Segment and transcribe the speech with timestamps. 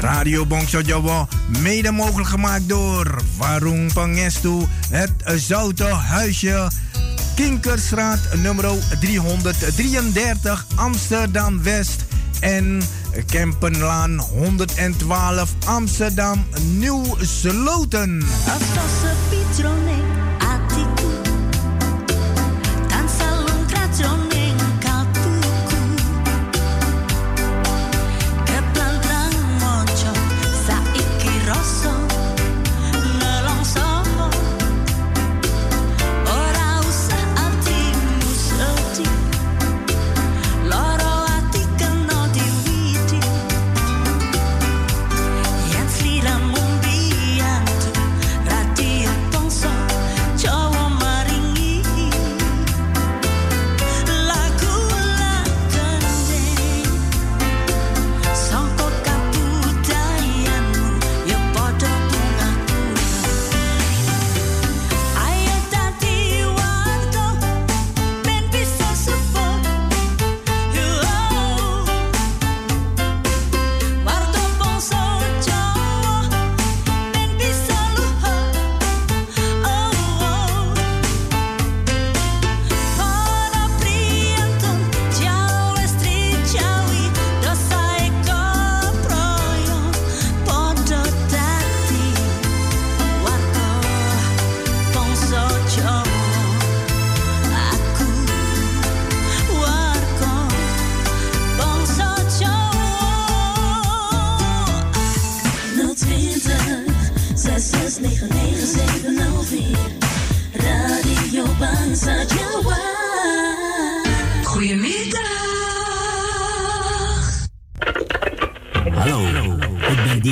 [0.00, 1.28] Radio Bongso Jawa,
[1.62, 6.70] mede mogelijk gemaakt door Warung Pangestu, het Zoute Huisje,
[7.34, 8.64] Kinkerstraat nummer
[9.00, 12.04] 333 Amsterdam West
[12.40, 12.82] en
[13.26, 16.46] Kempenlaan 112 Amsterdam
[16.78, 17.16] Nieuw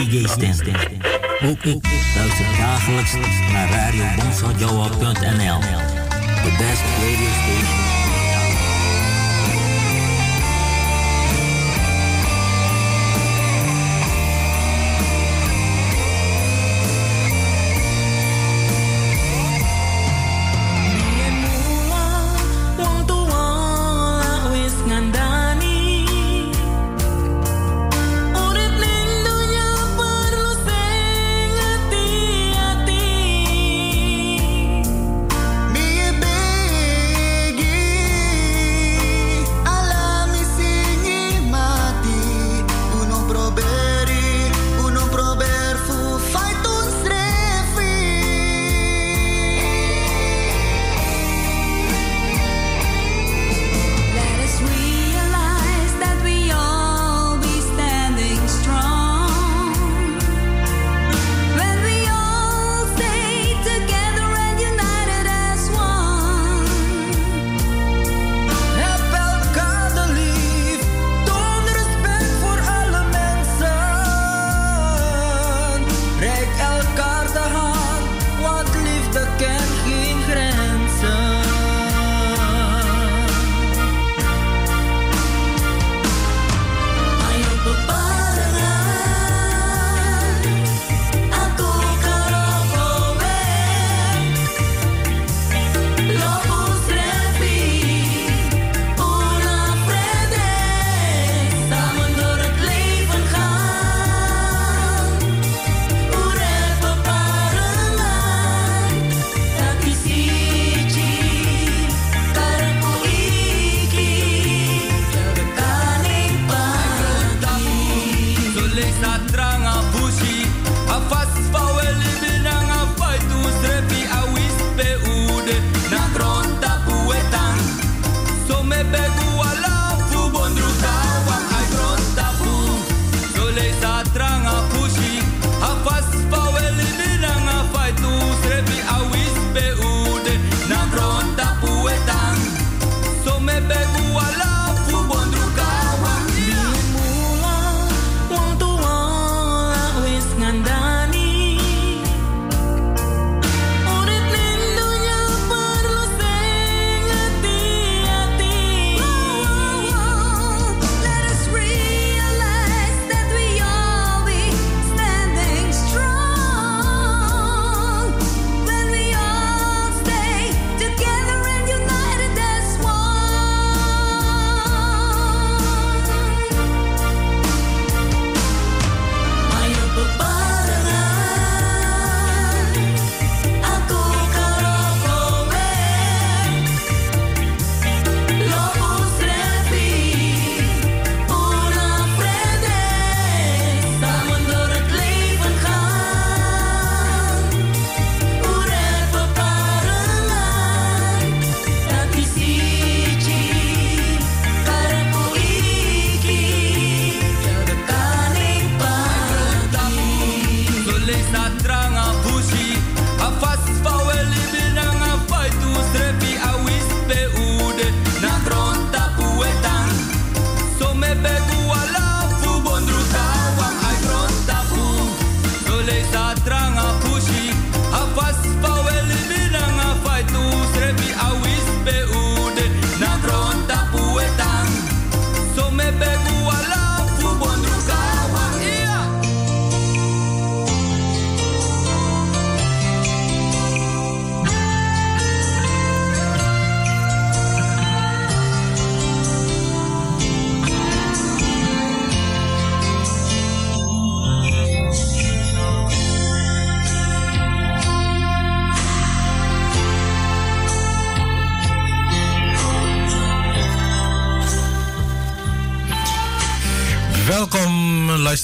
[0.06, 0.62] DJ Stins.
[2.16, 3.12] Luister dagelijks
[3.52, 5.60] naar Radio radiobonsojo.nl.
[6.42, 7.85] The best radio station.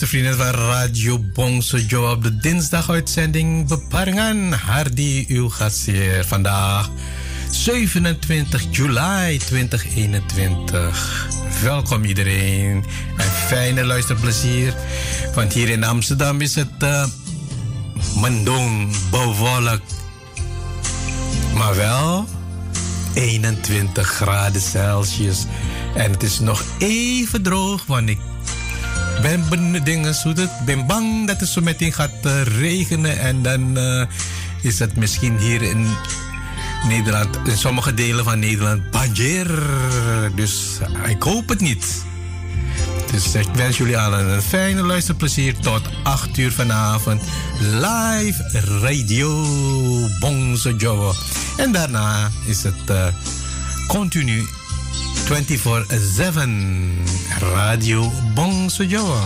[0.03, 4.53] Luistervrienden van Radio Bongso op de dinsdaguitzending Beparingen.
[4.53, 6.91] Hardy, uw gastheer vandaag
[7.51, 11.29] 27 juli 2021.
[11.63, 12.85] Welkom iedereen
[13.17, 14.75] en fijne luisterplezier.
[15.35, 17.07] Want hier in Amsterdam is het uh,
[18.21, 19.95] mendong, bewolkt.
[21.55, 22.27] Maar wel
[23.15, 25.47] 21 graden Celsius.
[25.95, 28.19] En het is nog even droog, want ik
[29.21, 30.51] ben dingen het.
[30.65, 33.19] ben bang dat het zo meteen gaat uh, regenen.
[33.19, 34.05] En dan uh,
[34.63, 35.87] is het misschien hier in
[36.89, 39.63] Nederland, in sommige delen van Nederland, banjer.
[40.35, 42.05] Dus ik hoop het niet.
[43.11, 47.23] Dus ik wens jullie allen een fijne luisterplezier tot 8 uur vanavond.
[47.61, 49.47] Live Radio
[50.21, 51.15] Bongso Joe.
[51.57, 53.15] En daarna is het
[53.87, 54.47] continu
[55.33, 55.35] 24-7
[57.41, 59.17] Radio Bongso Joe.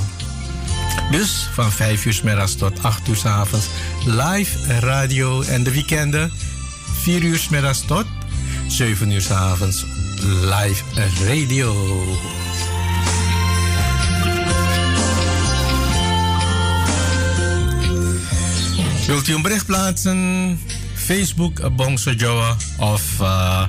[1.11, 3.67] Dus van 5 uur s middags tot 8 uur s avonds
[4.05, 6.33] live radio en de weekenden
[7.03, 8.07] 4 uur s middags tot
[8.69, 9.85] 7 uur s avonds
[10.43, 10.83] live
[11.27, 11.75] radio.
[19.07, 20.59] Wilt u een bericht plaatsen?
[20.95, 23.63] Facebook Bongso Joa of uh,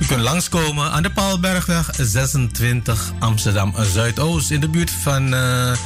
[0.00, 5.76] u kunt langskomen aan de Paalbergweg 26 Amsterdam Zuidoost in de buurt van de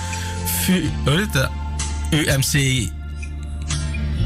[2.10, 2.88] UMC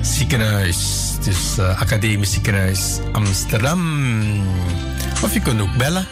[0.03, 0.77] ziekenhuis.
[1.25, 4.11] Dus Academisch Ziekenhuis Amsterdam.
[5.23, 6.07] Of je kunt ook bellen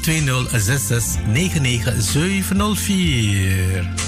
[0.00, 4.05] 020 66 99 704.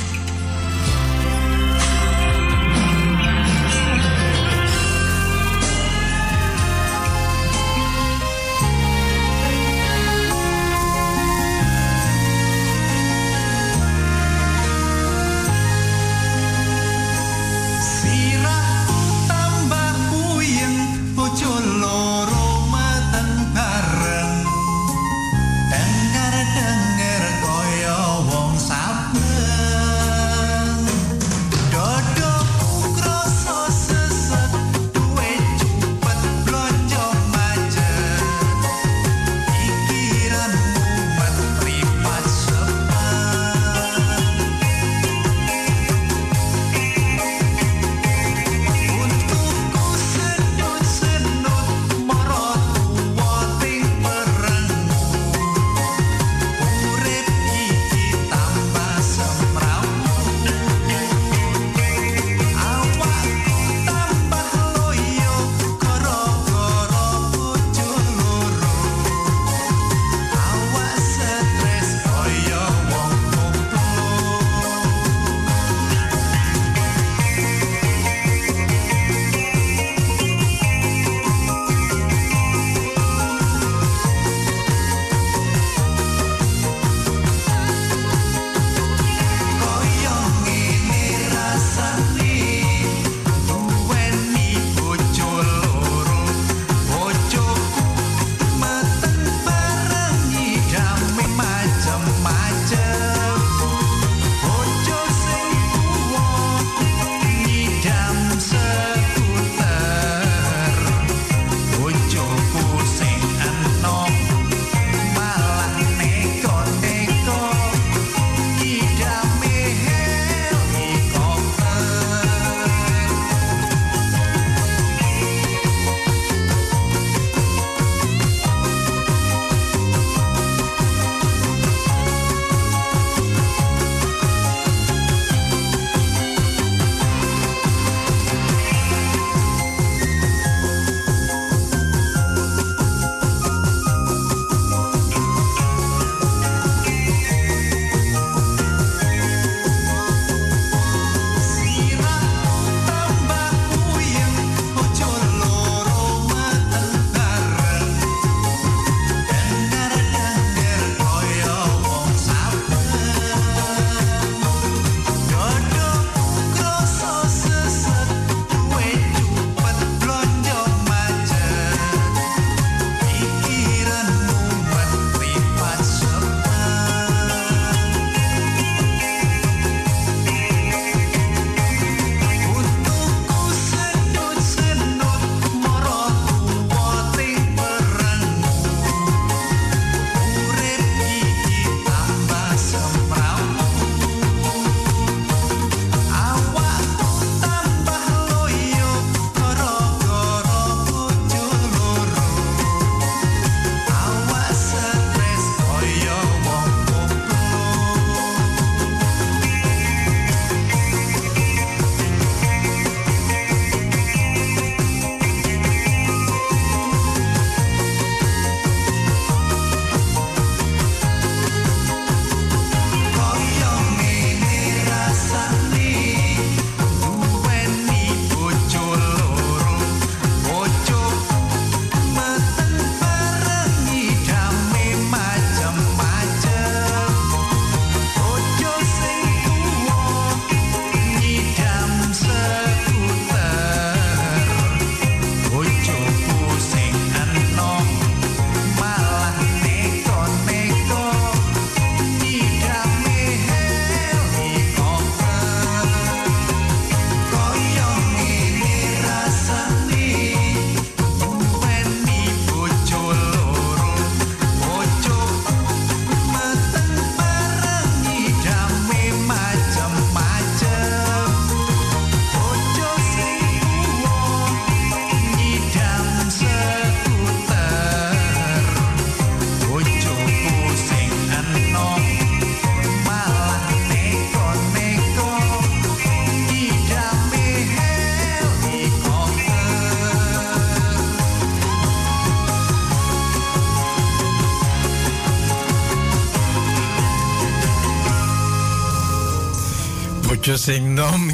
[300.69, 301.31] Sing nom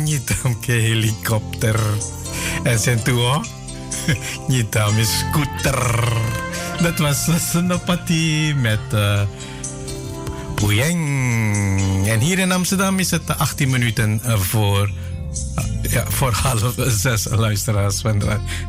[0.62, 1.80] ke helikopter.
[2.62, 3.42] En zijn tua
[4.48, 5.82] nyitam scooter.
[6.82, 9.26] Dat was Senopati met uh,
[12.06, 14.90] En hier in Amsterdam is het 18 minuten voor,
[15.58, 18.22] uh, ja, voor half zes luisteraars van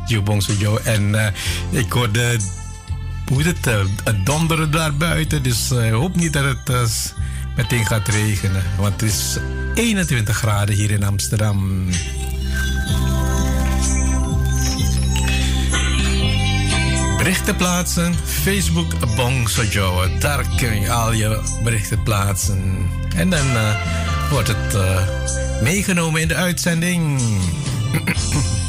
[0.06, 0.78] Jubong Sujo.
[0.84, 1.26] En uh,
[1.70, 2.38] ik hoorde
[3.26, 3.64] hoe het,
[4.04, 5.42] het donderen daar buiten.
[5.42, 7.14] Dus ik hoop niet dat het
[7.56, 8.62] meteen gaat regenen.
[8.78, 9.38] Want het is
[9.74, 11.88] 21 graden hier in Amsterdam.
[17.16, 20.18] Berichten plaatsen, Facebook Bong Sojo.
[20.18, 22.90] Daar kun je al je berichten plaatsen.
[23.16, 23.74] En dan uh,
[24.30, 25.08] wordt het uh,
[25.62, 27.20] meegenomen in de uitzending.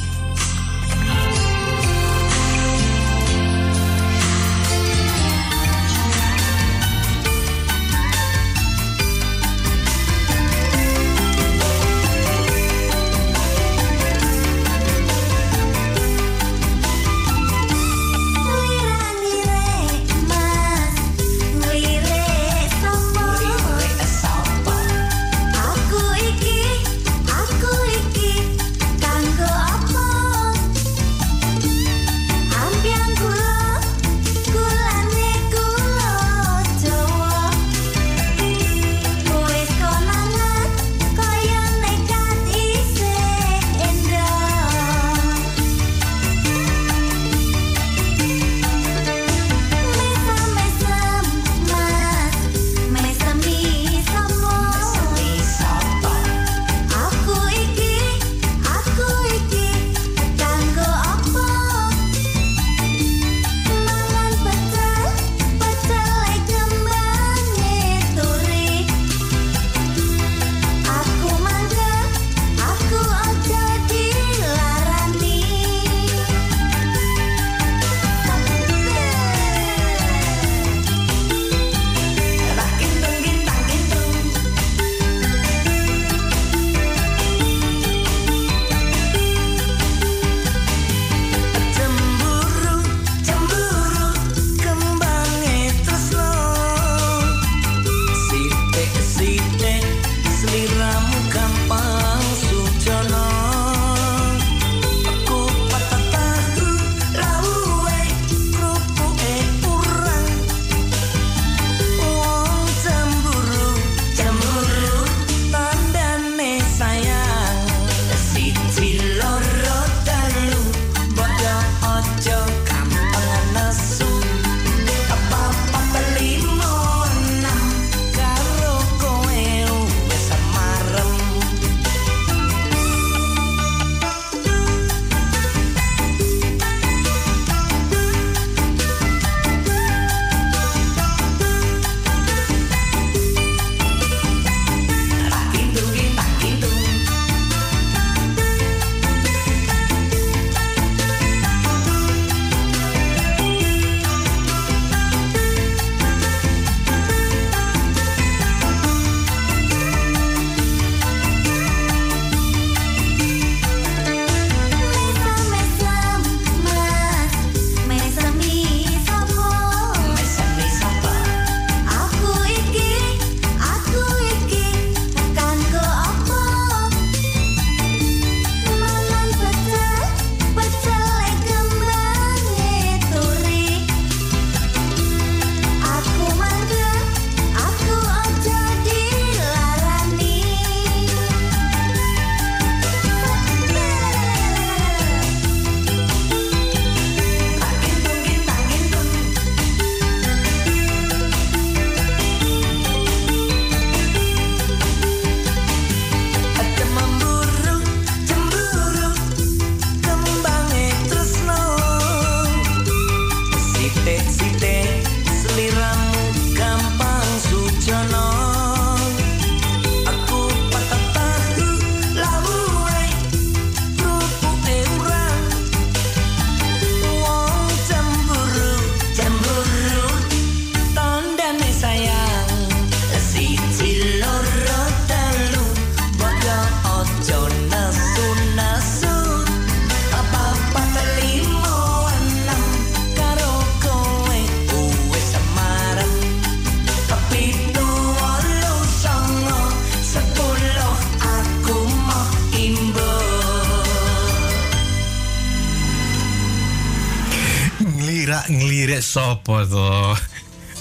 [259.18, 260.28] Sopo, toch?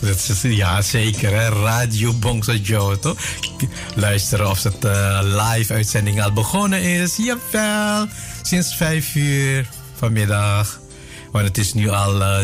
[0.00, 1.30] Dat ja, zeker.
[1.52, 3.16] Radio Bongso Joe, toch?
[3.94, 7.16] Luisteren of het uh, live uitzending al begonnen is.
[7.16, 8.06] Jawel,
[8.42, 10.80] sinds vijf uur vanmiddag.
[11.32, 12.38] Want het is nu al uh,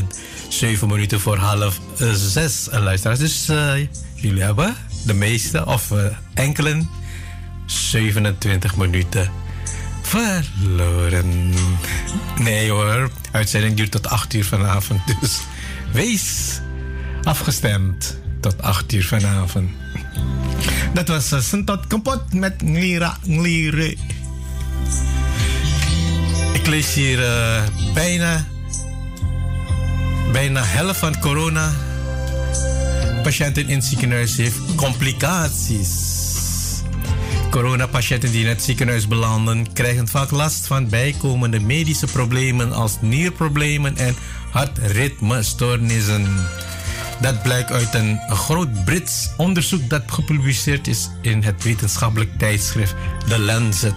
[0.48, 3.18] zeven minuten voor half uh, zes, luisteraars.
[3.18, 3.46] Dus
[4.14, 4.76] jullie hebben
[5.06, 5.92] de meeste, of
[6.34, 6.90] enkelen,
[7.66, 9.30] 27 minuten
[10.02, 11.54] verloren.
[12.38, 15.00] Nee hoor, uitzending duurt tot 8 uur vanavond.
[15.20, 15.40] Dus
[15.92, 16.60] wees
[17.22, 19.70] afgestemd tot 8 uur vanavond.
[20.94, 23.96] Dat was uh, Sentot kapot met Nglira Nglire.
[26.52, 27.62] Ik lees hier uh,
[27.94, 28.46] bijna,
[30.32, 31.72] bijna helft van corona
[33.22, 36.20] patiënten in ziekenhuis heeft complicaties.
[37.50, 43.96] Coronapatiënten die in het ziekenhuis belanden krijgen vaak last van bijkomende medische problemen als nierproblemen
[43.96, 44.16] en
[44.52, 46.26] hartritmestoornissen.
[47.20, 52.94] Dat blijkt uit een groot Brits onderzoek dat gepubliceerd is in het wetenschappelijk tijdschrift
[53.28, 53.94] The Lancet.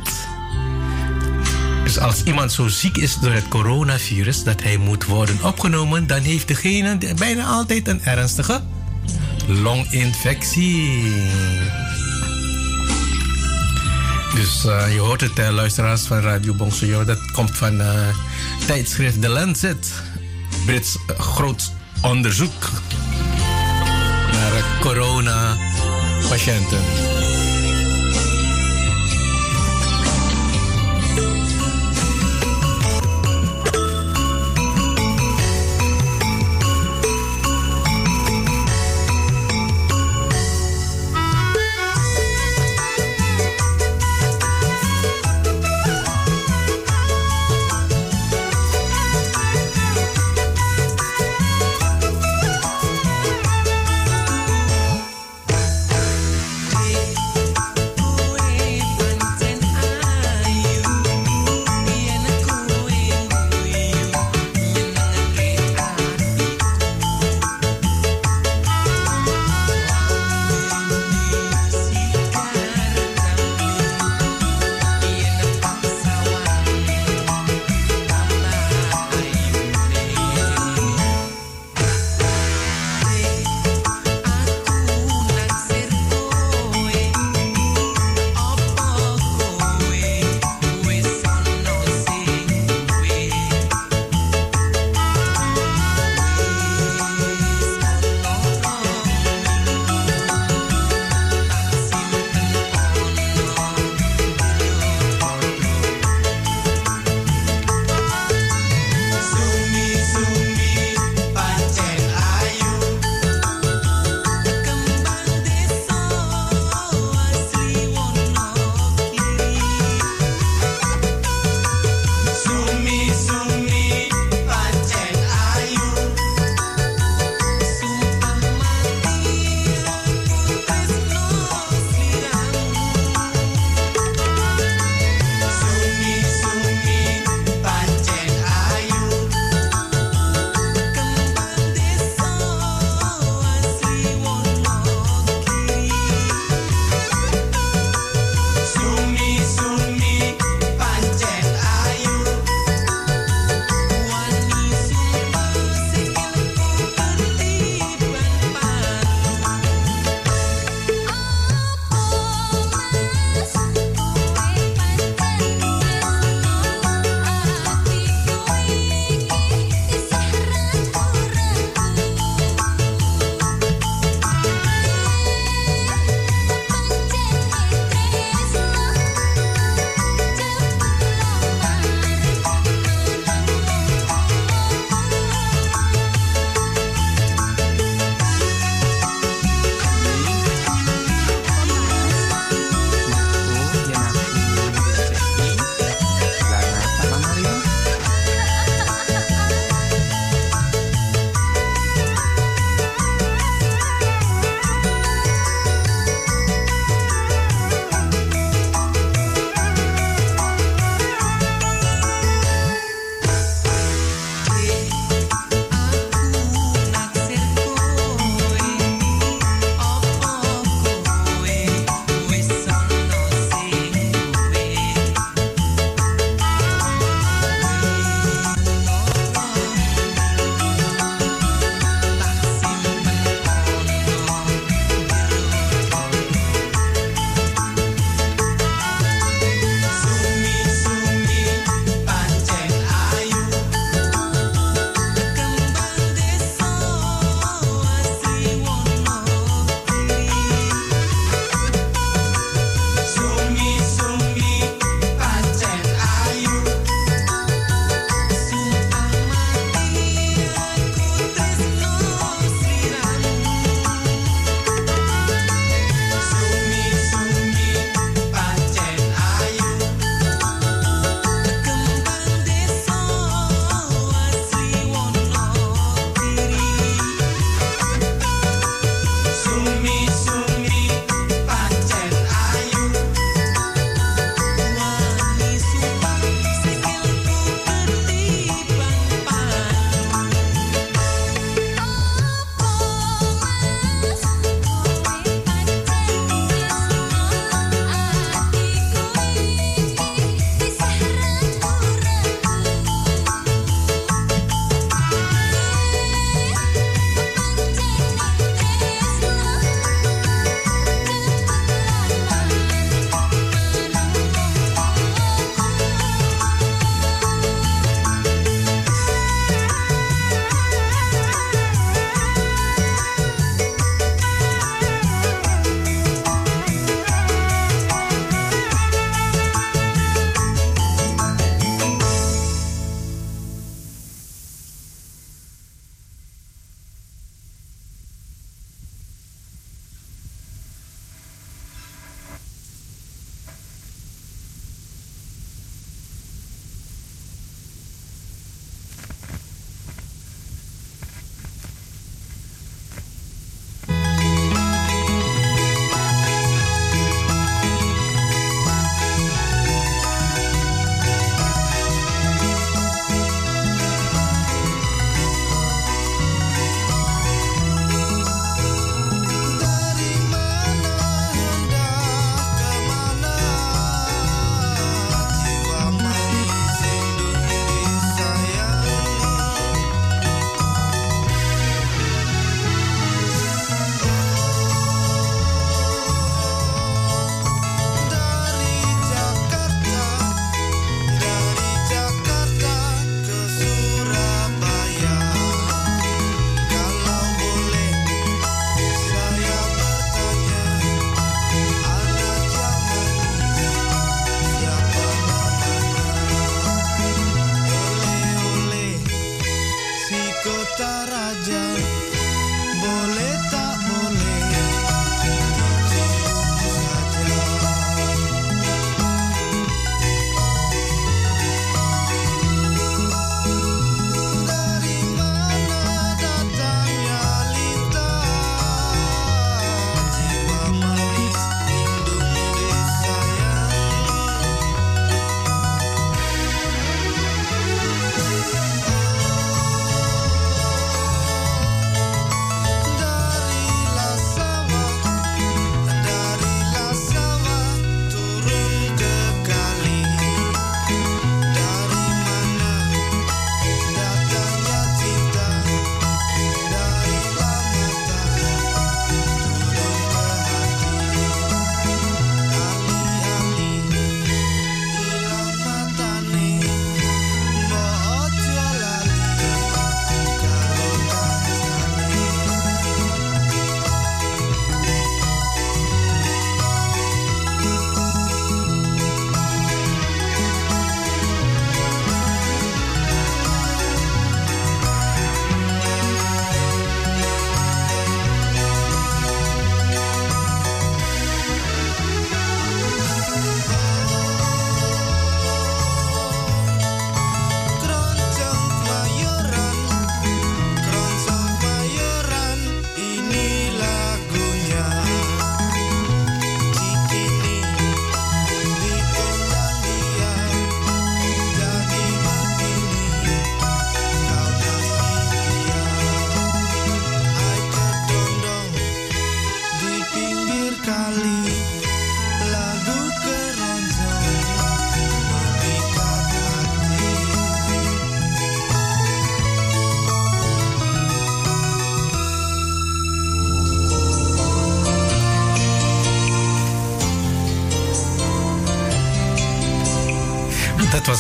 [1.84, 6.22] Dus als iemand zo ziek is door het coronavirus dat hij moet worden opgenomen, dan
[6.22, 8.62] heeft degene bijna altijd een ernstige
[9.48, 11.14] longinfectie.
[14.36, 17.06] Dus uh, je hoort het, luisteraars van Radio Bongsojo.
[17.06, 18.08] Dat komt van uh,
[18.66, 20.04] tijdschrift The Lancet.
[20.66, 22.72] Brits groot onderzoek
[24.32, 26.84] naar corona-patiënten.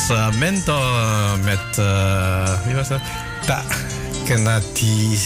[0.08, 0.80] Dat was uh, Mento
[1.44, 3.02] met, uh, wie was dat?
[3.46, 3.64] Ta
[4.26, 5.18] Kenati.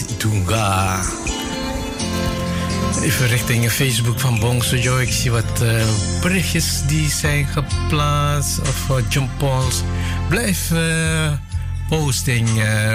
[3.02, 5.02] Even richting Facebook van Bongso Joe.
[5.02, 5.84] Ik zie wat uh,
[6.20, 8.60] berichtjes die zijn geplaatst.
[8.60, 9.82] Of uh, John Pauls.
[10.28, 11.32] Blijf uh,
[11.88, 12.48] posting,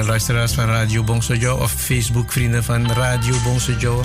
[0.05, 1.59] luisteraars van Radio Bongso Joe.
[1.59, 4.03] Of Facebook vrienden van Radio Bongso Joe.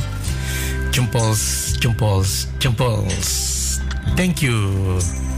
[0.91, 3.79] John Pauls, John Pauls, John Pauls.
[4.15, 5.30] Thank you.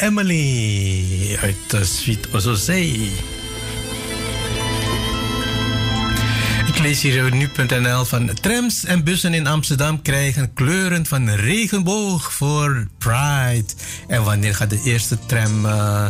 [0.00, 3.10] Emily uit uh, Sweet Ozozee.
[6.66, 12.86] Ik lees hier nu.nl van trams en bussen in Amsterdam krijgen kleuren van regenboog voor
[12.98, 13.72] Pride.
[14.08, 16.08] En wanneer gaat de eerste tram uh,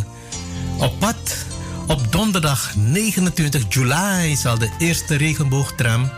[0.78, 1.46] op pad?
[1.86, 6.10] Op donderdag 29 juli zal de eerste regenboogtram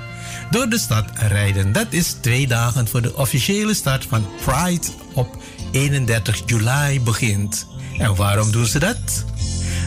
[0.51, 1.73] door de stad rijden.
[1.73, 5.43] Dat is twee dagen voor de officiële start van Pride op
[5.73, 7.67] 31 juli begint.
[7.99, 9.25] En waarom doen ze dat?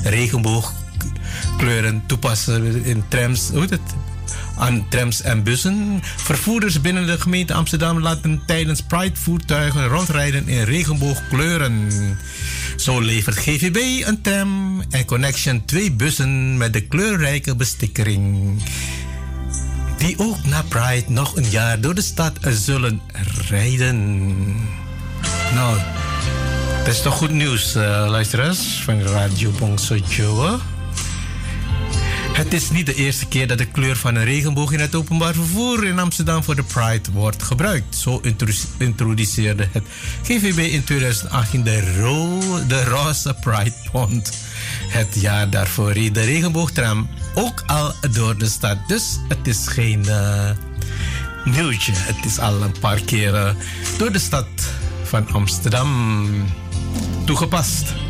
[0.04, 3.82] Regenboogkleuren toepassen in trams, hoe het?
[4.58, 6.00] aan trams en bussen.
[6.02, 11.90] Vervoerders binnen de gemeente Amsterdam laten tijdens Pride voertuigen rondrijden in regenboogkleuren.
[12.76, 18.58] Zo levert GVB een tram en Connection twee bussen met de kleurrijke bestikkering
[19.98, 23.02] die ook na Pride nog een jaar door de stad zullen
[23.50, 24.85] rijden.
[25.54, 25.78] Nou,
[26.78, 30.60] dat is toch goed nieuws, uh, luisteraars van Radio Bongso Joe.
[32.36, 35.34] Het is niet de eerste keer dat de kleur van een regenboog in het openbaar
[35.34, 37.96] vervoer in Amsterdam voor de Pride wordt gebruikt.
[37.96, 38.22] Zo
[38.78, 39.84] introduceerde het
[40.24, 44.32] GVB in 2018 de, de roze Pride Pond.
[44.88, 48.78] Het jaar daarvoor reed de regenboogtram ook al door de stad.
[48.88, 50.50] Dus het is geen uh,
[51.46, 51.92] nieuwtje.
[51.96, 53.58] Het is al een paar keren
[53.98, 54.48] door de stad
[55.16, 55.90] van Amsterdam
[57.26, 58.05] toegepast.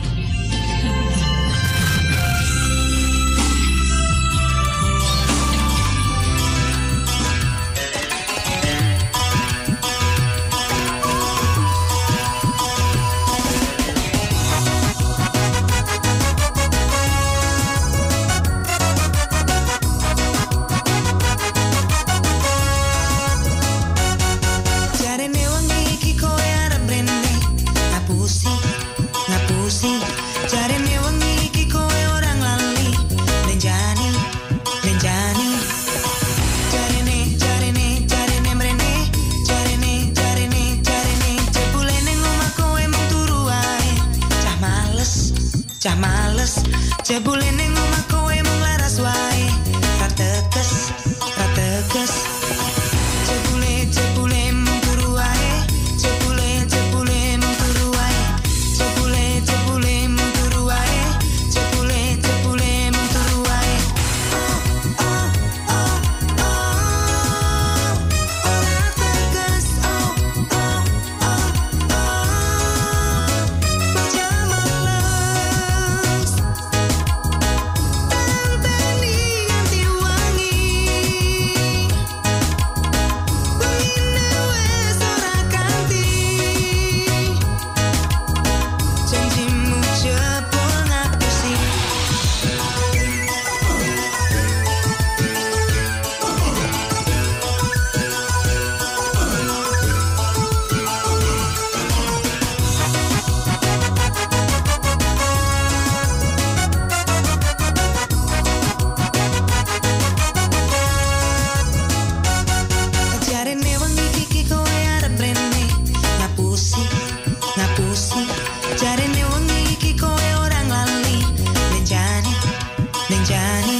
[123.25, 123.74] Johnny.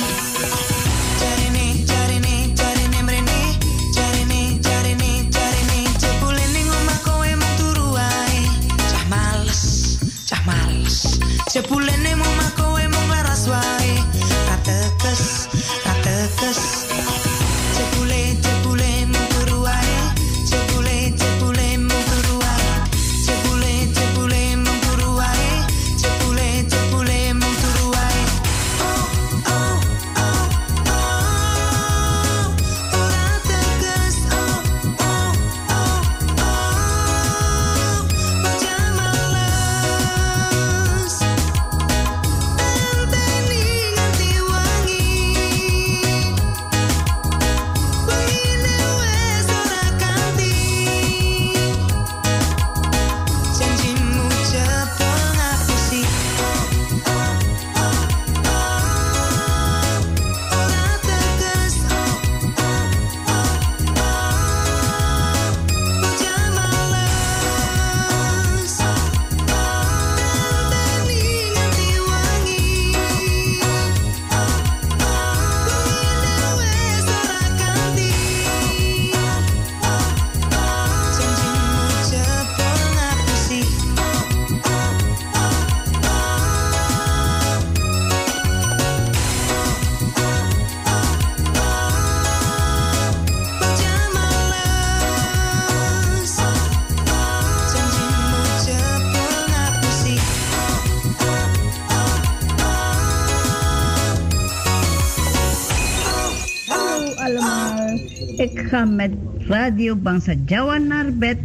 [108.84, 111.38] Met Radio Bangsa Jawa naar bed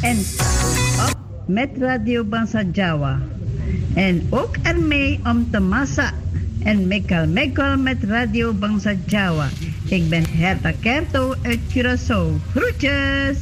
[0.00, 0.16] en
[1.08, 3.18] op met Radio Bangsa Jawa.
[3.94, 6.12] En ook ermee om te massa
[6.62, 9.48] en Mekal Mekal met Radio Bangsa Jawa.
[9.84, 12.40] Ik ben Herta Kerto uit Curaçao.
[12.54, 13.36] Groetjes!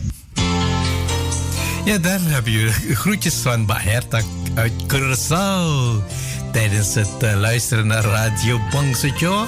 [1.84, 4.20] Ja, daar heb je groetjes van Herta
[4.54, 6.02] uit Curaçao.
[6.52, 9.46] Tijdens het uh, luisteren naar Radio Bangsa Jawa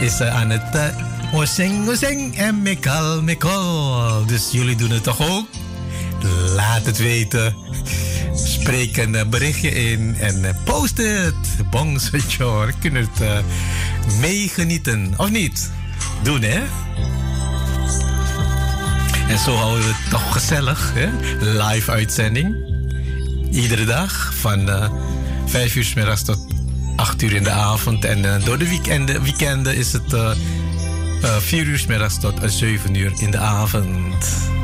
[0.00, 0.74] is aan het...
[0.74, 1.05] Uh,
[1.36, 4.26] Oseng, oseng en mekal, mekal.
[4.26, 5.46] Dus jullie doen het toch ook?
[6.54, 7.56] Laat het weten.
[8.34, 11.70] Spreek een berichtje in en post het.
[11.70, 13.38] Bongsetje, kunnen het uh,
[14.20, 15.14] meegenieten.
[15.16, 15.70] Of niet?
[16.22, 16.62] Doen, hè?
[19.28, 21.08] En zo houden we het toch gezellig, hè?
[21.62, 22.56] Live uitzending.
[23.50, 24.90] Iedere dag van uh,
[25.46, 26.46] 5 uur s middags tot
[26.96, 28.04] 8 uur in de avond.
[28.04, 30.14] En door de weekenden, weekenden is het
[31.26, 34.55] 4 uur s middags tot 7 uur in de avond.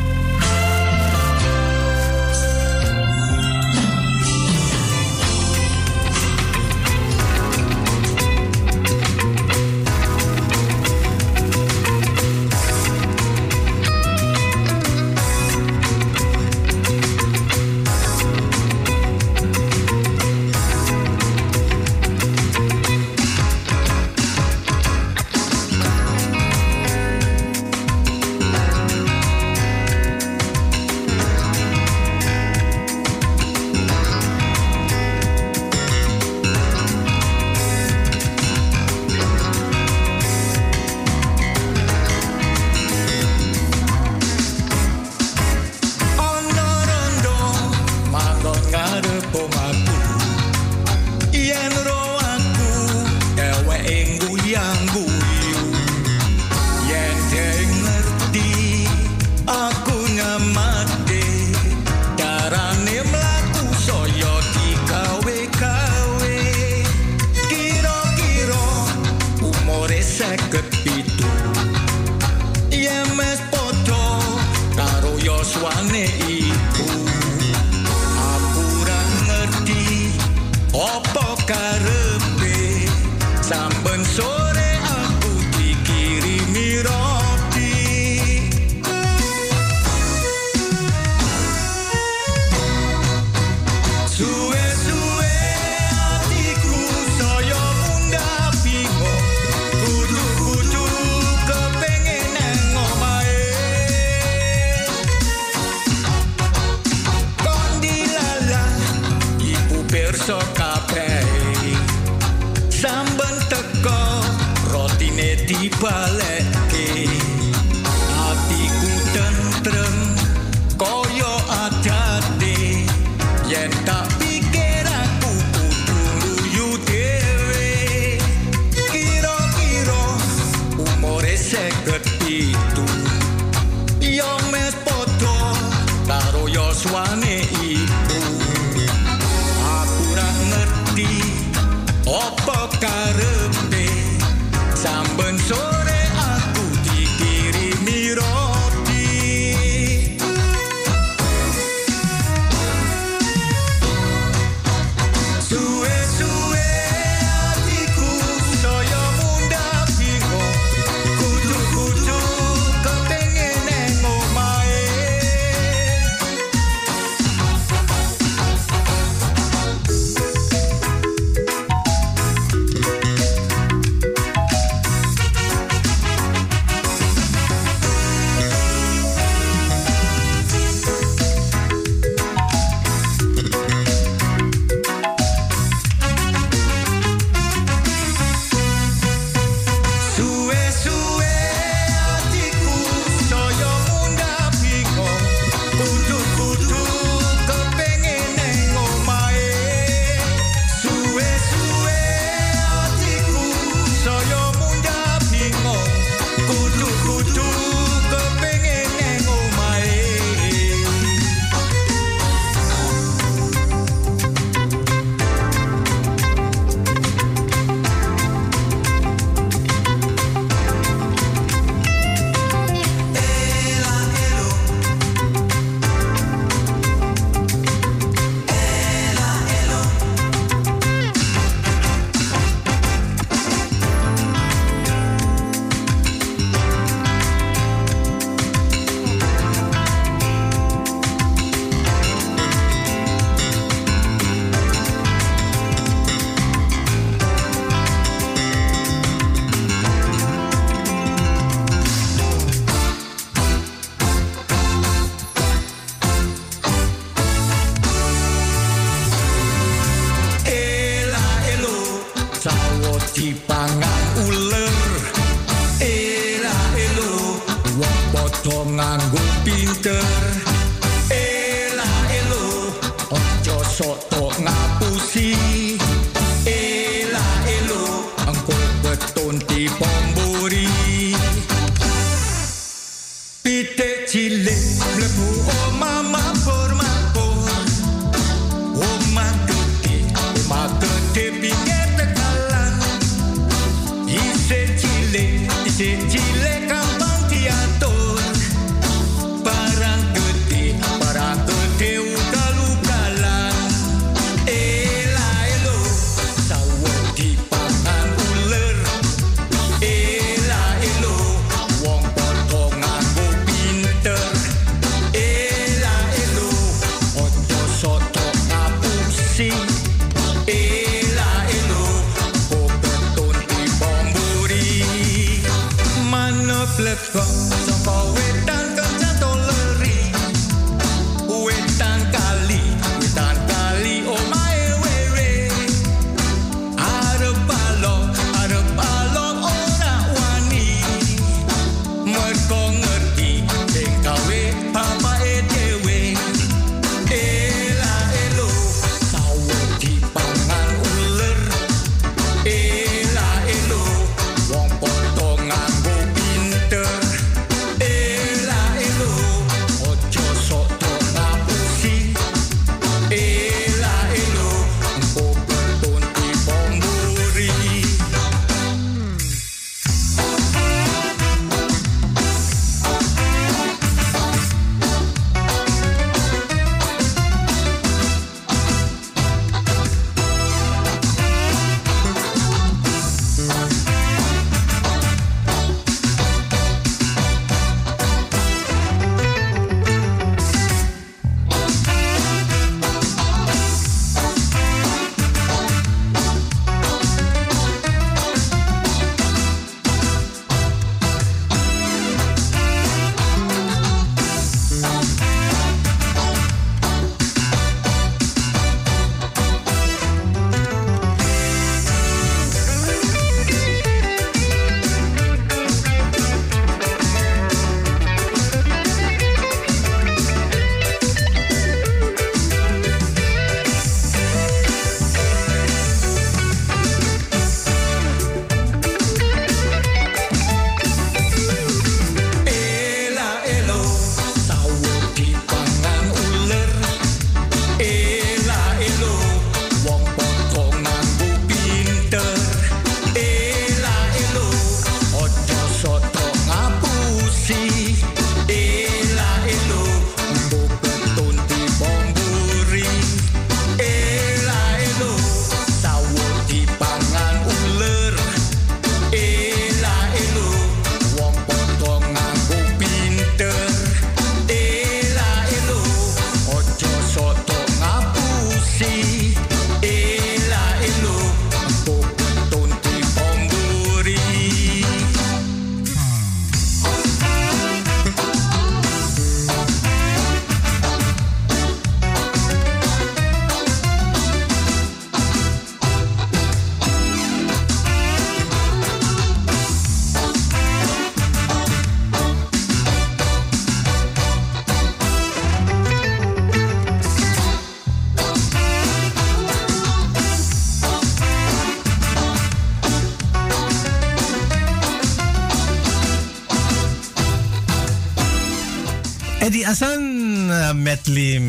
[468.83, 469.12] see.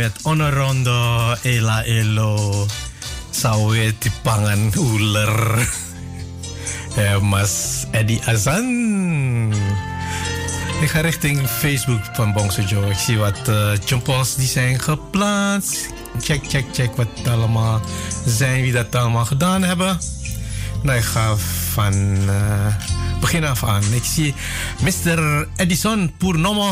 [0.04, 2.68] Met Onorondo, Ela Elo,
[3.32, 5.68] Sawe Tipangan Uler.
[7.32, 9.54] Mas Eddie Azan.
[10.82, 12.90] Ik ga richting Facebook van Bongso Joe.
[12.90, 13.72] Ik zie wat uh,
[14.36, 15.90] die zijn geplaatst.
[16.20, 17.82] Check, check, check wat allemaal
[18.26, 19.98] zijn, wie dat allemaal gedaan hebben.
[20.82, 21.36] Nou, ik ga
[21.74, 21.94] van...
[22.28, 23.84] Uh, begin af aan.
[23.96, 24.34] Ik zie
[24.84, 25.48] Mr.
[25.56, 26.68] Edison Purnomo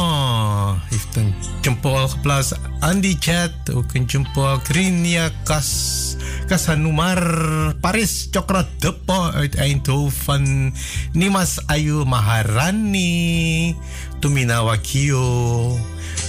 [0.89, 2.59] heeft een jempol geplaatst.
[2.79, 4.59] Andy Chat, ook een jempol.
[4.59, 5.69] Krinia Kas,
[6.47, 7.23] Kasanumar
[7.79, 10.73] Paris Cokrat Depo uit Eindhoven.
[11.11, 13.75] Nimas Ayu Maharani.
[14.19, 15.79] Tumina Wakio.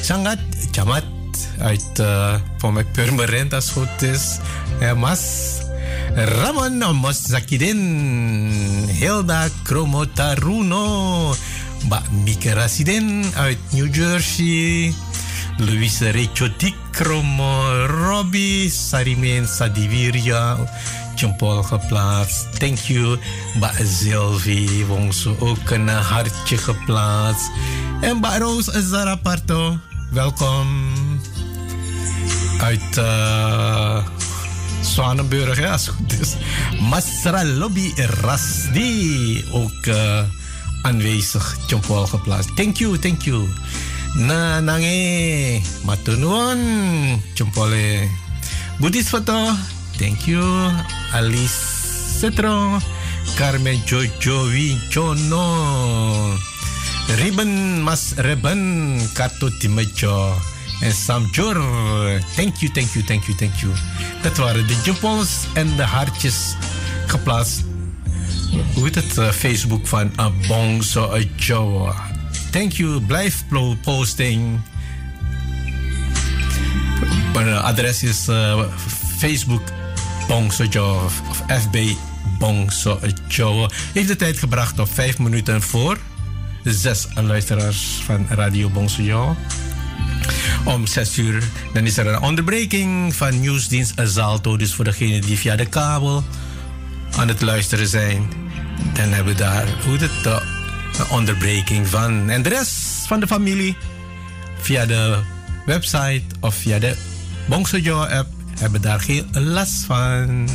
[0.02, 0.38] Sangat
[0.70, 1.04] Jamat
[1.58, 4.38] uit uh, voor mij Purmerend als het goed is.
[4.96, 5.22] Mas
[6.14, 7.80] Ramon Mosakiden,
[8.88, 11.32] Hilda Kromotaruno,
[12.24, 14.92] Mika Rasiden uit New Jersey,
[15.56, 20.58] Louise Rechotik Kromo, Robbie Sarimen Sadiviria,
[21.16, 22.58] Jean-Paul geplaatst.
[22.58, 23.16] Thank you,
[23.56, 27.50] Mbak Sylvie Wongso, ook een hartje geplaatst.
[28.00, 29.78] En Mbak Roos Zaraparto,
[30.10, 30.92] welkom.
[32.60, 32.96] Uit...
[32.98, 34.04] Uh,
[34.92, 36.34] Zwanenburg, hè, als het goed is.
[36.80, 40.20] Masra Lobby Rasdi, ook uh,
[40.82, 42.56] aanwezig, Jean-Paul geplaatst.
[42.56, 43.48] Thank you, thank you.
[44.14, 46.58] Na nange, matunuan,
[47.34, 47.72] Jean-Paul.
[48.78, 49.56] Buddhist foto,
[49.96, 50.70] thank you.
[51.12, 51.60] Alice
[52.20, 52.80] Cetro,
[53.34, 55.46] Carmen Jojo Winchono.
[57.16, 60.51] Ribbon Mas Ribbon, Kato Timejo.
[60.82, 61.54] En Sam Jor.
[62.34, 63.72] Thank you, thank you, thank you, thank you.
[64.22, 66.56] Dat waren de jumpels en de hartjes
[67.06, 67.64] geplaatst.
[68.74, 69.18] Hoe heet het?
[69.18, 71.94] Uh, Facebook van Abongso Joa.
[72.50, 73.00] Thank you.
[73.00, 73.44] Blijf
[73.82, 74.60] posting.
[77.32, 78.62] Mijn adres is uh,
[79.18, 79.62] Facebook
[80.28, 81.76] Bongso Joa of FB
[82.38, 83.70] Bongso Joa.
[83.92, 85.98] Heeft de tijd gebracht op vijf minuten voor
[86.64, 89.36] zes luisteraars van Radio Bongso Joa.
[90.64, 91.42] Om 6 uur
[91.72, 94.56] dan is er een onderbreking van nieuwsdienst Azalto.
[94.56, 96.24] Dus voor degenen die via de kabel
[97.16, 98.28] aan het luisteren zijn,
[98.92, 100.24] dan hebben we daar hoe het,
[100.98, 102.30] een onderbreking van.
[102.30, 103.76] En de rest van de familie
[104.60, 105.18] via de
[105.66, 106.96] website of via de
[107.46, 110.48] Bongsojo app hebben daar geen last van.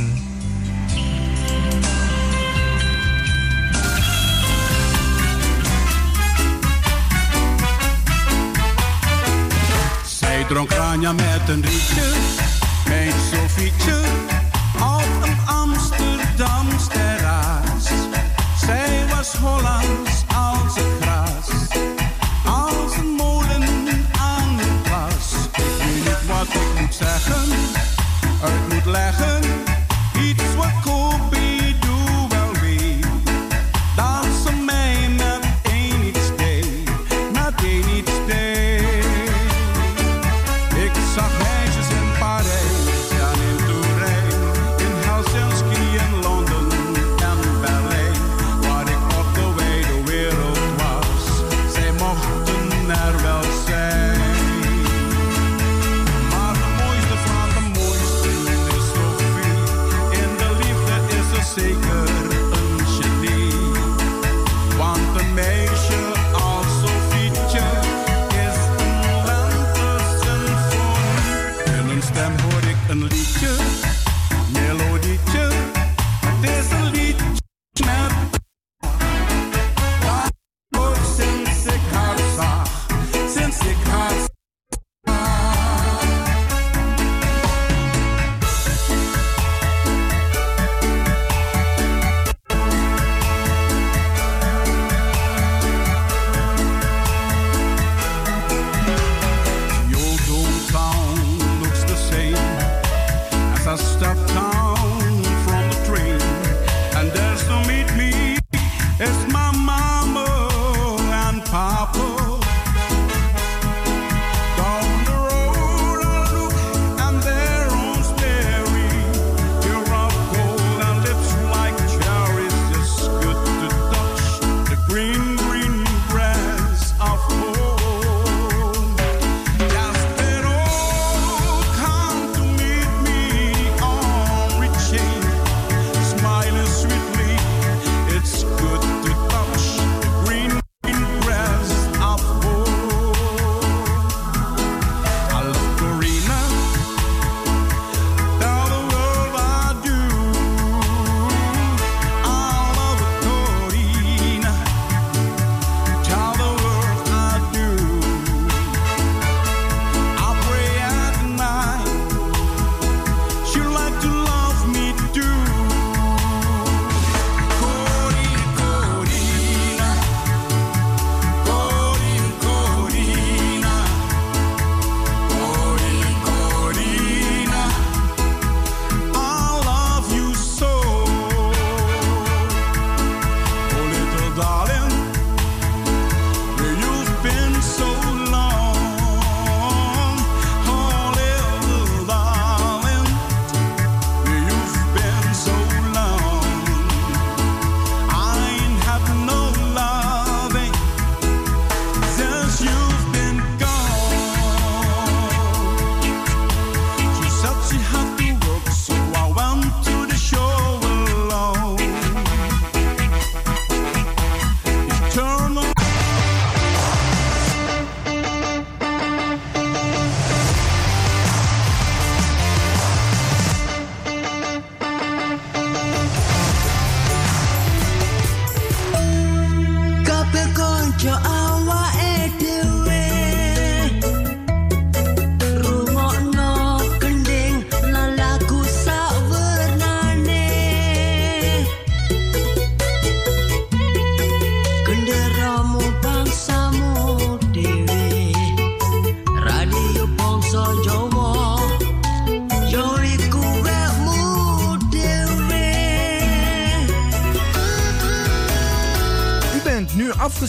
[10.46, 12.02] Dronk Ranja met een rietje,
[12.88, 14.02] mijn Sofietje,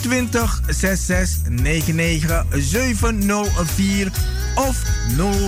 [0.00, 4.10] 020 66 99 704
[4.54, 4.82] of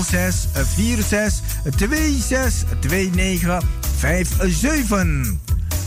[0.02, 3.62] 06 46 26 29
[3.98, 5.43] 57.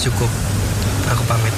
[0.00, 0.32] Cukup.
[1.12, 1.52] Aku pamit.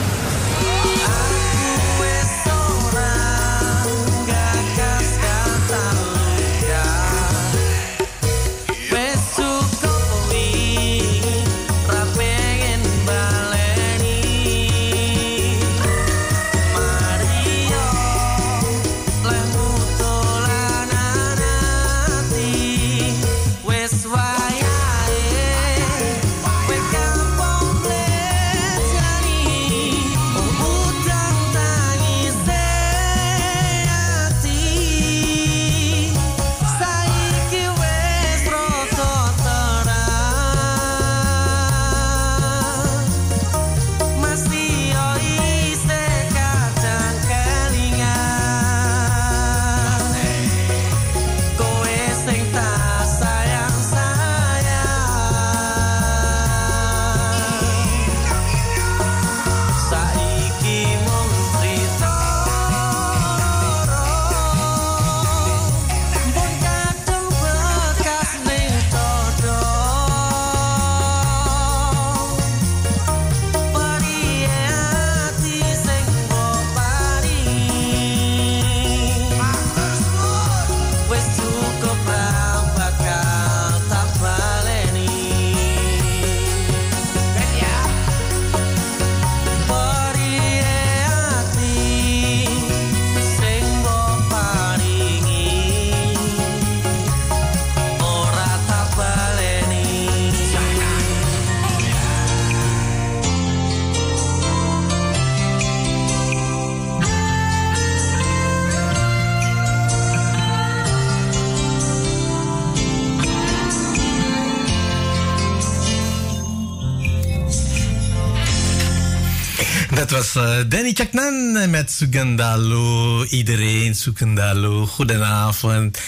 [120.23, 123.27] Was uh, Danny Chaknan met Sugandalu.
[123.31, 124.87] Iedereen Sugandalu.
[124.87, 125.99] Goedenavond.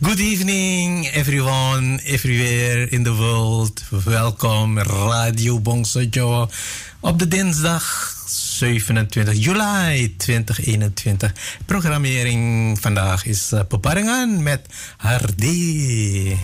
[0.00, 3.82] Good evening, everyone, everywhere in the world.
[4.04, 6.48] Welkom, Radio Bongsojo.
[7.00, 11.32] Op de dinsdag 27 juli 2021.
[11.66, 14.66] Programmering vandaag is uh, Peparingan met
[14.96, 16.36] Hardy.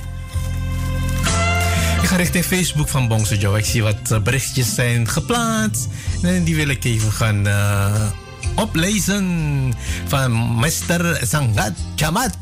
[2.09, 3.59] Ga richting Facebook van Bongso Joe.
[3.59, 5.89] Ik zie wat uh, berichtjes zijn geplaatst.
[6.23, 8.11] En die wil ik even gaan uh,
[8.55, 9.75] oplezen.
[10.07, 11.21] Van Mr.
[11.23, 12.37] Sangat Chamat.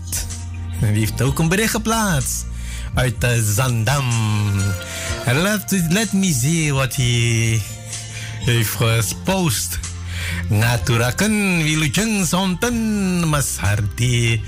[0.80, 2.46] Die heeft ook een bericht geplaatst.
[2.94, 4.04] Uit uh, Zandam.
[5.88, 7.62] Let, me see wat hij
[8.44, 9.78] heeft gepost.
[10.48, 14.42] Ngaturaken wilujeng sonten Mas Hardi.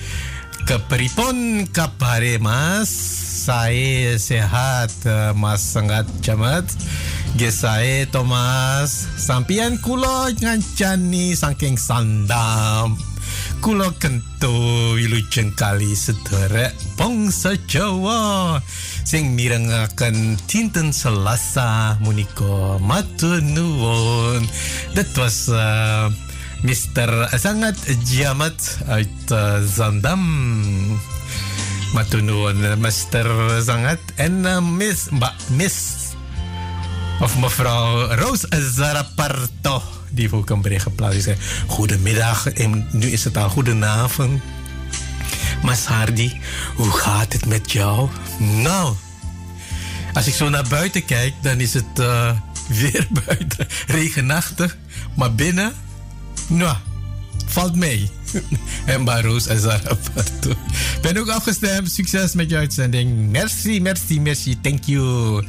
[0.64, 4.92] Keperipon kapare mas saya sehat
[5.32, 6.68] mas sangat camat
[7.40, 9.08] Gesai Thomas.
[9.16, 12.92] Sampian kulo ngancani saking sandam.
[13.64, 14.52] Kulo kento
[15.00, 18.60] wilujeng kali sedere bangsa Jawa.
[19.08, 24.44] Sing mirengaken dinten Selasa muniko matur nuwun.
[24.92, 26.12] That was uh,
[26.60, 27.32] Mr.
[27.40, 28.60] Sangat Jamat
[28.92, 30.20] uit uh, Zandam
[31.92, 33.26] Matunuan Mr.
[33.64, 35.76] Sangat en uh, Miss Mbak Miss
[37.20, 41.40] of mevrouw Roos Zaraparto die ook een bericht geplaatst heeft.
[41.66, 44.42] Goedemiddag en nu is het al goedenavond.
[45.62, 46.32] Mas Hardy,
[46.74, 48.08] hoe gaat het met jou?
[48.38, 48.94] Nou,
[50.12, 52.30] als ik zo naar buiten kijk, dan is het uh,
[52.68, 54.76] weer buiten regenachtig.
[55.16, 55.72] Maar binnen,
[56.46, 56.76] nou,
[57.46, 58.10] valt mee.
[58.94, 60.52] en Baroes en Zarapato.
[61.02, 61.90] Ben ook afgestemd.
[61.90, 63.30] Succes met je uitzending.
[63.30, 64.60] Merci, merci, merci.
[64.60, 65.44] Thank you.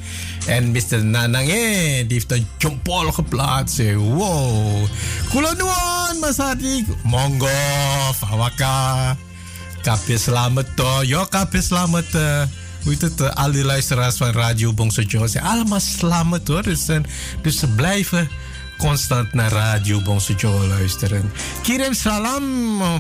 [0.46, 1.06] En Mr.
[1.06, 3.94] Nanange, die heeft een chompol geplaatst.
[3.94, 4.88] Wow.
[5.30, 6.86] Kulonuan, Masadi.
[7.04, 7.48] Mongo,
[8.18, 9.18] Fawaka.
[9.82, 10.68] Kapje selamat.
[11.02, 12.06] Yo, kapje selamat.
[12.84, 13.36] Hoe heet het?
[13.36, 15.42] Al die luisteraars van Radio Bongso Joe.
[15.42, 16.64] Allemaal selamat hoor.
[16.64, 16.98] Dus, uh,
[17.42, 18.30] dus ze blijven
[18.80, 21.32] constant naar Radio Bonsojo luisteren.
[21.62, 22.44] Kirim salam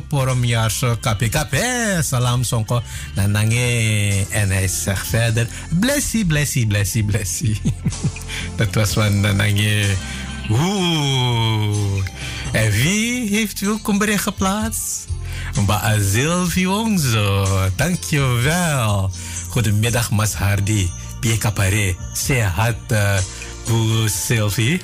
[0.07, 1.55] porom jaarso KPKP.
[2.01, 2.81] Salam sonko
[3.15, 4.25] nanange.
[4.29, 5.47] En hij zegt verder,
[5.79, 7.61] blessie, blessie, blessie, blessie.
[8.57, 9.85] Dat was van nanange.
[10.49, 12.03] Oeh.
[12.51, 15.07] En wie heeft ook een bericht geplaatst?
[15.55, 17.47] Mbak Zilvionzo.
[17.75, 19.11] Dankjewel.
[19.49, 20.89] Goedemiddag, Mas Hardy.
[21.19, 21.95] Pie Kapare.
[22.13, 23.17] Sehat, uh,
[23.65, 24.81] Bu Sylvie.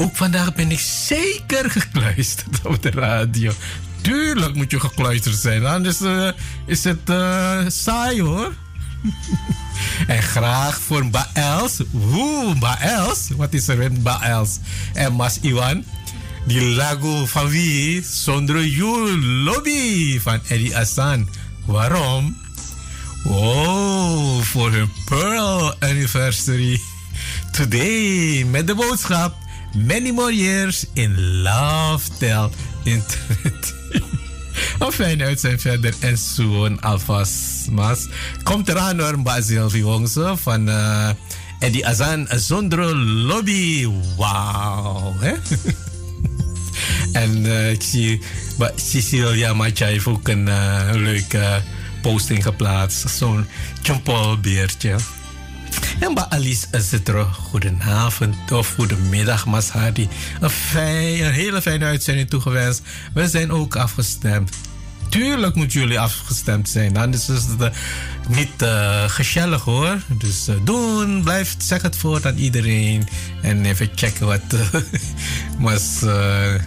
[0.00, 3.52] Ook vandaag ben ik zeker gekluisterd op de radio.
[4.00, 6.30] Tuurlijk moet je gekluisterd zijn, anders uh,
[6.66, 8.54] is het uh, saai hoor.
[10.06, 11.82] en graag voor Baels.
[11.90, 13.28] Woe, Baels.
[13.36, 14.58] Wat is er met Baels?
[14.92, 15.84] En Mas Iwan.
[16.46, 18.04] Die lago van wie?
[18.04, 21.28] Zonder you lobby van Eddie Assan.
[21.66, 22.36] Waarom?
[23.24, 26.80] Oh, voor hun Pearl Anniversary.
[27.52, 29.39] Today, met de boodschap.
[29.74, 32.50] Many more years in love, tell
[32.84, 33.74] internet.
[34.78, 37.68] Een fijne uitzending verder en zo'n alvast.
[38.42, 41.08] Komt eraan hoor, Basil Vionse van uh,
[41.58, 43.88] Eddie Azan zonder lobby.
[44.16, 45.14] Wauw.
[47.12, 48.20] en uh, ik zie
[48.76, 51.62] Cecilia Macha heeft ook een uh, leuke
[52.02, 53.10] posting geplaatst.
[53.10, 53.46] Zo'n
[53.82, 54.96] Jean-Paul beertje.
[56.00, 60.08] En bij Alice Zitro, goedenavond of goedemiddag Mashadi.
[60.40, 62.82] Een, fijn, een hele fijne uitzending toegewenst.
[63.14, 64.50] We zijn ook afgestemd.
[65.08, 66.96] Tuurlijk moeten jullie afgestemd zijn.
[66.96, 67.68] Anders is het uh,
[68.28, 69.98] niet uh, gezellig hoor.
[70.06, 73.08] Dus uh, doen, blijf, zeg het voor aan iedereen.
[73.42, 74.42] En even checken wat.
[75.58, 76.02] mas.
[76.02, 76.60] Oké,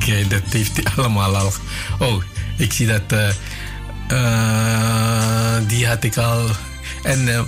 [0.00, 1.52] okay, dat heeft hij allemaal al.
[1.98, 2.22] Oh,
[2.56, 3.34] ik zie dat.
[5.68, 6.50] die had ik al.
[7.02, 7.42] En uh,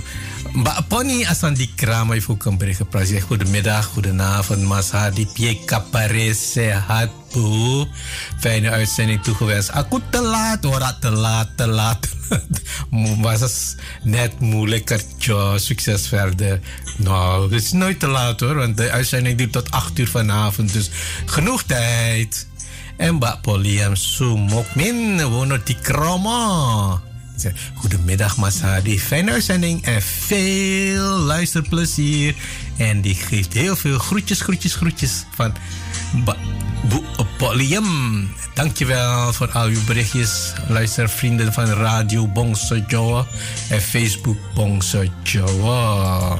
[0.55, 3.21] Mbak Pony asan di krama heeft ook een bericht geplaatst.
[3.21, 5.27] Goedemiddag, goedenavond, Mas Hadi.
[5.33, 7.09] Pie kapare sehat.
[8.39, 9.69] Fijne uitzending toegewenst.
[9.69, 12.07] Aku te laat, hoor, te laat, te laat.
[13.21, 15.57] Was het net moeilijk kerja.
[15.57, 16.59] Succes verder.
[16.97, 20.73] Nou, het is nooit te laat hoor, want de uitzending duurt tot 8 uur vanavond.
[20.73, 20.89] Dus
[21.25, 22.47] genoeg tijd.
[22.97, 27.01] En Mbak Poliam Sumokmin, wonen die krama.
[27.73, 32.35] Goedemiddag Masadi, fijne uitzending en veel luisterplezier.
[32.77, 35.53] En die geeft heel veel groetjes, groetjes, groetjes van
[37.37, 38.29] Polium.
[38.53, 43.25] Dankjewel voor al uw berichtjes, luistervrienden van Radio Bongso Jawa
[43.69, 46.37] en Facebook Bongso Jawa.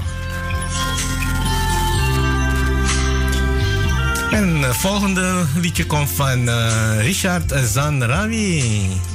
[4.31, 9.14] En het volgende liedje komt van uh, Richard Zanrawi.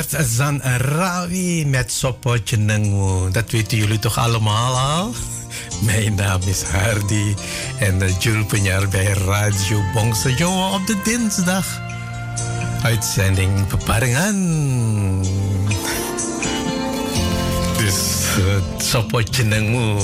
[0.00, 3.30] Richard Zan Rawi met Sopotje Nengmu.
[3.30, 5.14] Dat weten jullie toch allemaal al?
[5.82, 7.34] Mijn naam is Hardy
[7.78, 11.80] en Julpenjaar bij Radio Bongse op de dinsdag.
[12.82, 15.20] Uitzending Beparingen.
[17.76, 18.44] Dus uh,
[18.78, 19.98] Sopotje Nengmu.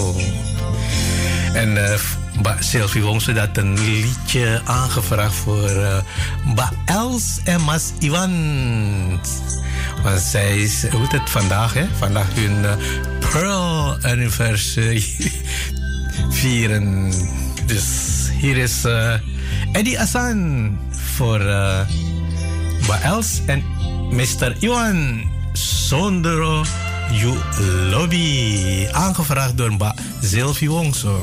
[1.52, 1.94] En uh,
[2.38, 5.98] Mbak Sylvie Wongse dat een liedje aangevraagd voor uh,
[6.44, 9.20] Mbak Els en Mas Iwan.
[10.02, 11.86] Want zij is, hoe het vandaag, hè?
[11.98, 12.72] Vandaag hun uh,
[13.30, 15.04] Pearl Anniversary
[16.38, 17.12] vieren.
[17.66, 17.84] Dus
[18.38, 19.14] hier is uh,
[19.72, 21.80] Eddie Asan voor uh,
[22.82, 23.64] Mbak Els en
[24.10, 24.56] Mr.
[24.58, 25.22] Iwan
[25.52, 26.64] Sondero
[27.12, 27.36] You
[27.90, 28.86] Lobby.
[28.92, 31.18] Aangevraagd door Mbak Sylvie Wongse.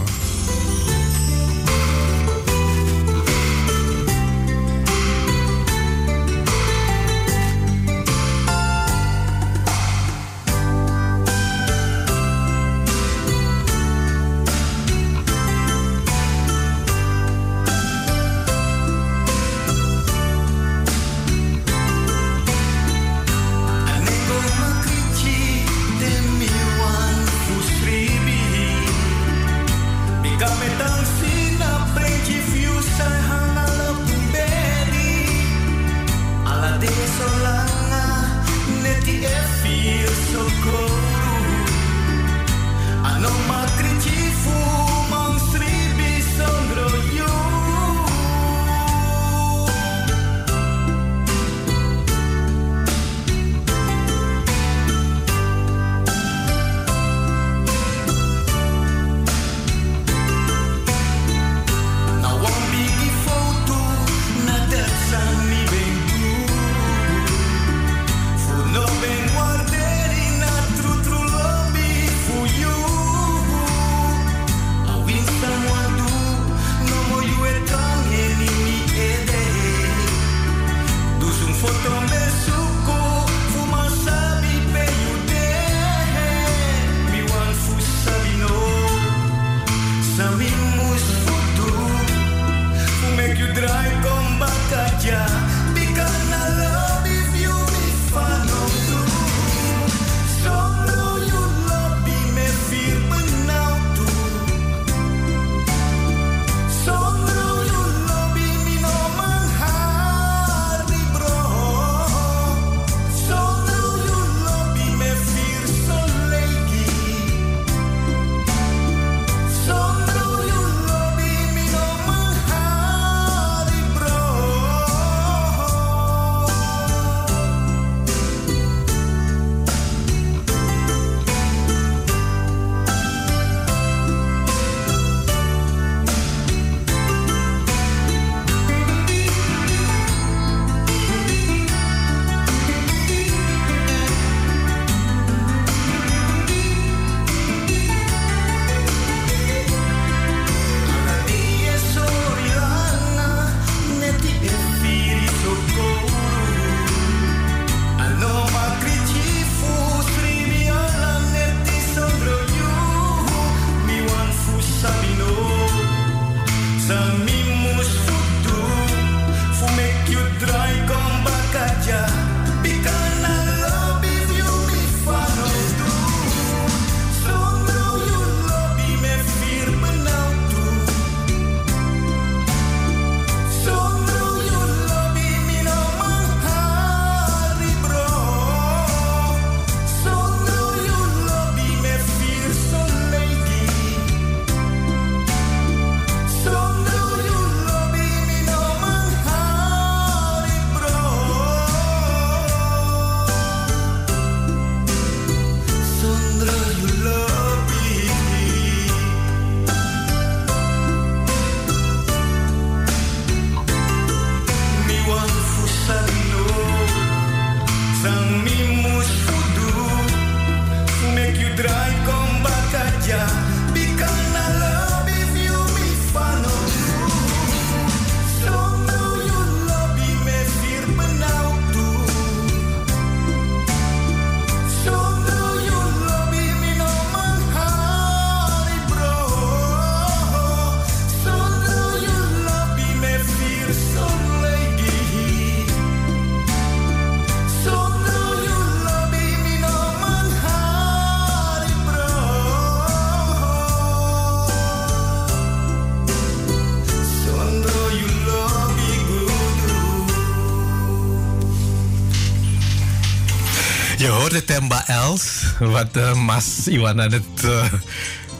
[264.34, 267.74] Hoorde Temba Els, wat uh, Mas Iwan aan het, uh,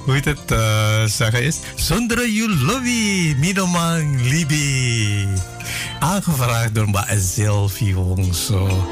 [0.03, 1.60] hoe heet het, uh, zeggen is.
[1.76, 5.28] Zonder Julovi, Minomang Libi.
[5.99, 8.90] Aangevraagd door Mbak Sylvie Wongso.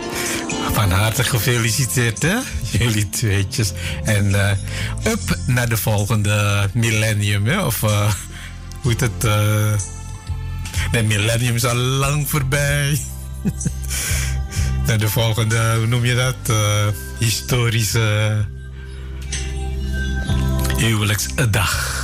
[0.74, 2.38] Van harte gefeliciteerd, hè?
[2.78, 3.74] Jullie tweetjes.
[4.04, 4.36] En
[5.04, 7.66] up naar de volgende millennium, hè?
[7.66, 7.80] Of
[8.82, 9.24] hoe het?
[10.92, 13.00] Nee, millennium is al lang voorbij.
[14.92, 16.56] naar de volgende, hoe noem je dat?
[17.20, 18.46] historische
[20.78, 22.01] huwelijksdag.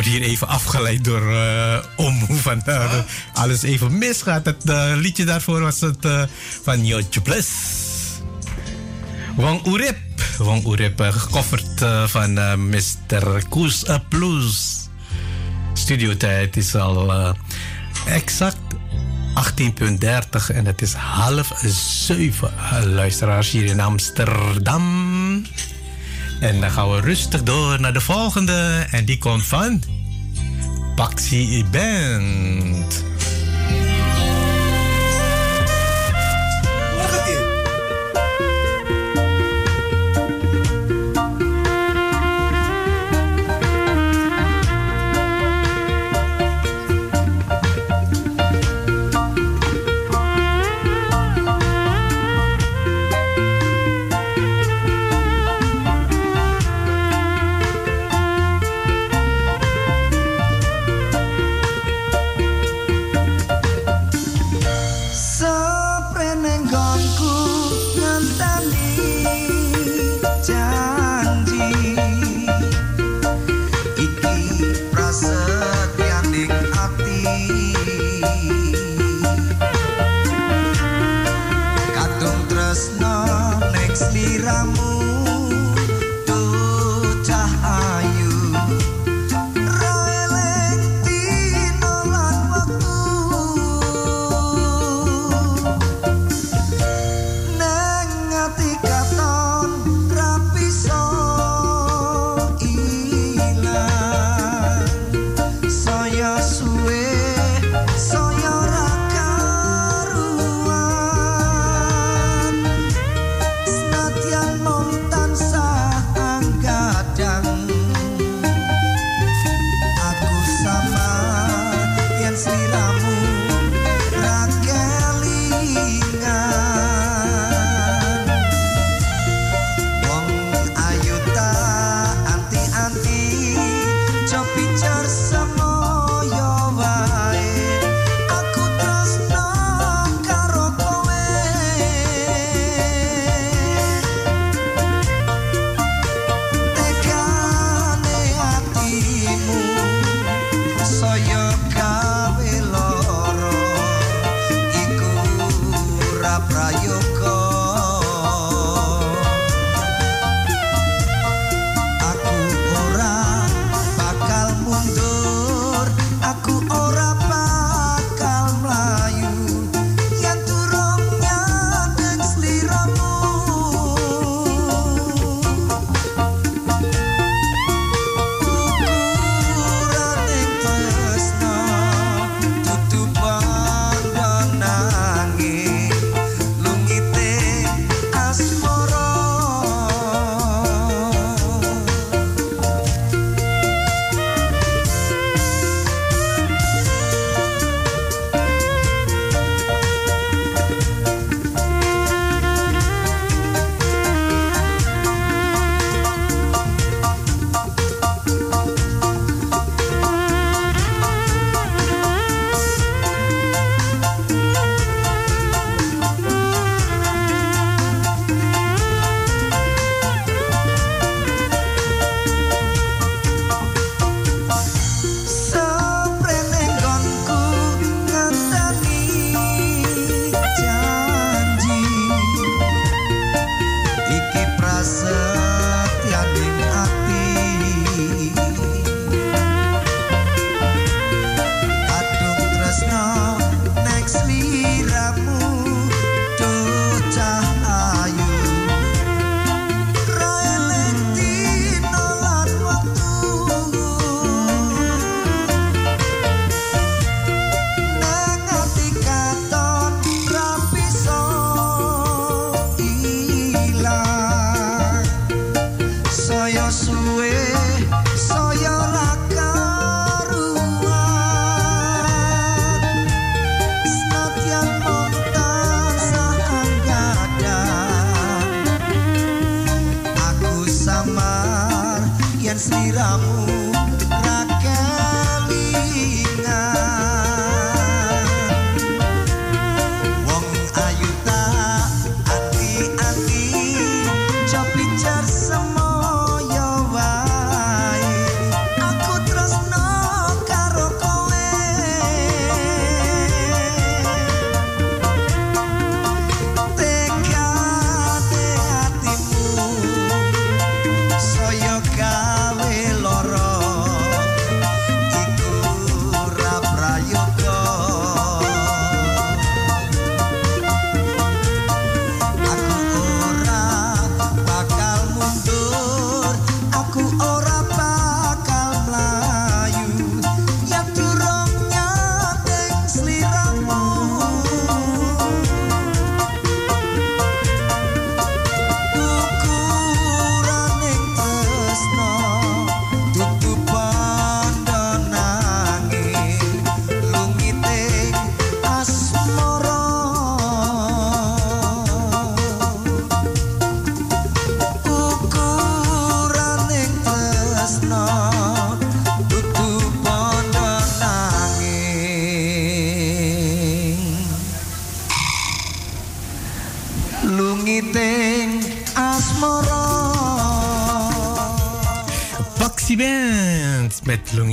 [0.00, 2.94] Ik word hier even afgeleid door uh, om van uh,
[3.32, 4.44] alles even misgaat.
[4.44, 6.06] Het uh, liedje daarvoor was het
[6.62, 7.48] van Jotje Plus.
[9.36, 9.96] Wang Urip.
[10.38, 12.32] Wang Urip, gecoverd van
[12.68, 13.48] Mr.
[13.48, 14.88] Koes Plus.
[15.72, 17.34] Studiotijd is al
[18.06, 18.58] exact
[19.60, 21.52] 18.30 en het is half
[22.06, 22.52] zeven.
[22.84, 25.46] Luisteraars hier in Amsterdam.
[26.40, 28.86] En dan gaan we rustig door naar de volgende.
[28.90, 29.82] En die komt van
[31.20, 33.09] Taxi et Band.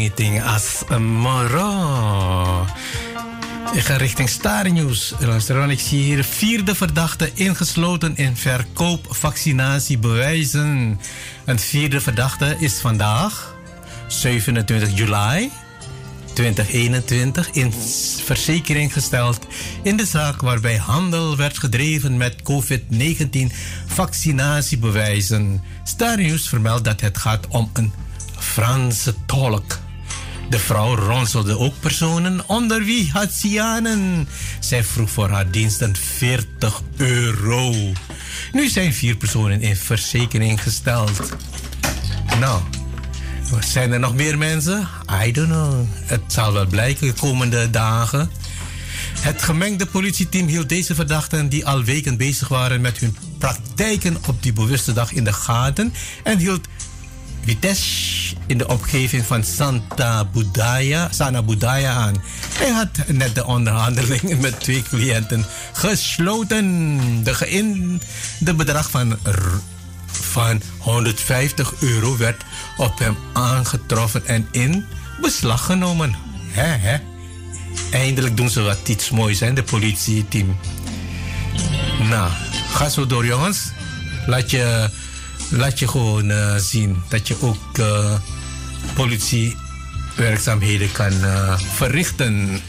[0.07, 0.83] Lungiting as.
[3.73, 5.13] Ik ga richting Star News.
[5.67, 10.99] Ik zie hier vierde verdachte ingesloten in verkoop vaccinatiebewijzen.
[11.45, 13.55] Een vierde verdachte is vandaag,
[14.07, 15.51] 27 juli
[16.33, 17.73] 2021, in
[18.25, 19.47] verzekering gesteld
[19.83, 23.53] in de zaak waarbij handel werd gedreven met COVID-19
[23.87, 25.63] vaccinatiebewijzen.
[25.83, 27.93] Star News vermeldt dat het gaat om een
[28.37, 29.76] Franse tolk.
[30.49, 34.27] De vrouw ronselde ook personen onder wie Haitianen.
[34.59, 37.73] Zij vroeg voor haar diensten 40 euro.
[38.51, 41.21] Nu zijn vier personen in verzekering gesteld.
[42.39, 42.61] Nou,
[43.59, 44.87] zijn er nog meer mensen?
[45.25, 45.85] I don't know.
[46.05, 48.29] Het zal wel blijken de komende dagen.
[49.19, 54.43] Het gemengde politieteam hield deze verdachten die al weken bezig waren met hun praktijken op
[54.43, 55.93] die bewuste dag in de gaten
[56.23, 56.67] en hield
[57.43, 58.16] Vitesse
[58.47, 62.23] in de omgeving van Santa Budaya, Sana Budaya aan.
[62.57, 67.23] Hij had net de onderhandelingen met twee cliënten gesloten.
[67.23, 68.01] De, geïn,
[68.39, 69.17] de bedrag van,
[70.05, 72.43] van 150 euro werd
[72.77, 74.85] op hem aangetroffen en in
[75.21, 76.15] beslag genomen.
[77.91, 80.57] Eindelijk doen ze wat iets moois, hè, de politieteam.
[82.09, 82.31] Nou,
[82.69, 83.71] ga zo door, jongens.
[84.25, 84.89] Laat je
[85.49, 88.13] laat je gewoon uh, zien dat je ook uh,
[88.93, 92.61] politiewerkzaamheden kan uh, verrichten.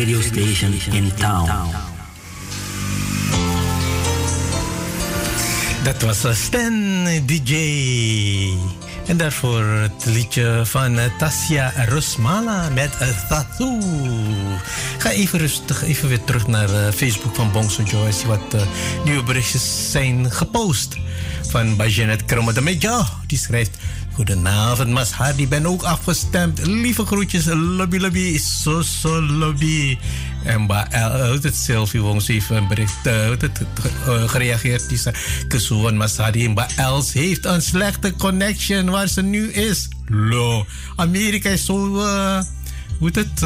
[0.00, 1.50] Radio station in town.
[5.82, 7.54] Dat was Stan DJ.
[9.06, 12.90] En daarvoor het liedje van Tassia Rosmala met
[13.28, 13.78] Tattoo.
[14.98, 18.26] Ga even rustig, even weer terug naar Facebook van Bongso Joyce.
[18.26, 18.60] Wat uh,
[19.04, 20.96] nieuwe berichtjes zijn gepost.
[21.48, 21.76] Van
[22.54, 23.08] de Meja.
[23.26, 23.78] Die schrijft...
[24.20, 25.12] Goedenavond, Mas.
[25.48, 26.66] Ben ook afgestemd.
[26.66, 29.98] Lieve groetjes, lobby, lobby, so, so, lobby.
[30.44, 30.86] En bij
[31.42, 33.60] het Sylvie Wongs heeft een bericht het,
[34.08, 34.88] uh, gereageerd.
[34.88, 35.14] Die zei,
[35.48, 36.16] Kesuwan Mas.
[36.16, 39.88] Bij Els heeft een slechte connection waar ze nu is.
[40.06, 40.66] Lo.
[40.96, 42.42] Amerika is zo, uh,
[42.98, 43.42] hoe het,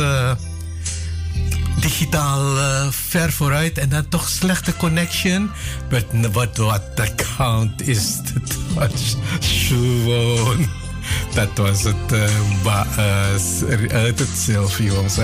[1.85, 5.51] digitaal uh, ver vooruit en dan toch slechte connection.
[5.91, 10.69] Maar wat wat account is het was gewoon.
[11.35, 12.25] Dat was het, uh,
[12.63, 15.19] ba, uh, het zelf, jongens.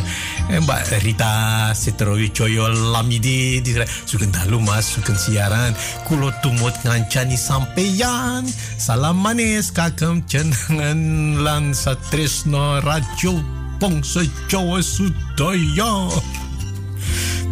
[0.49, 5.75] En ba, Rita Citroyo Choyo Lamidi, die zoeken dalumas, zoeken siaran,
[6.05, 8.45] kulo tumot ngancani sampeyan,
[8.77, 13.41] salam manis, kakam cenangan lan satrisno radio
[13.79, 16.11] pongse Jawa Sudoyo.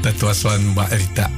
[0.09, 1.31] Dat was van Mbak Rita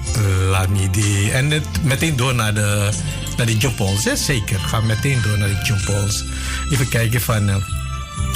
[0.50, 1.30] Lamidi.
[1.30, 2.90] En het, meteen door naar de,
[3.36, 4.02] naar de jumpols.
[4.02, 4.58] Ja, zeker.
[4.58, 6.24] Ga meteen door naar de jumpols.
[6.70, 7.48] Even kijken van...
[7.48, 7.56] Uh,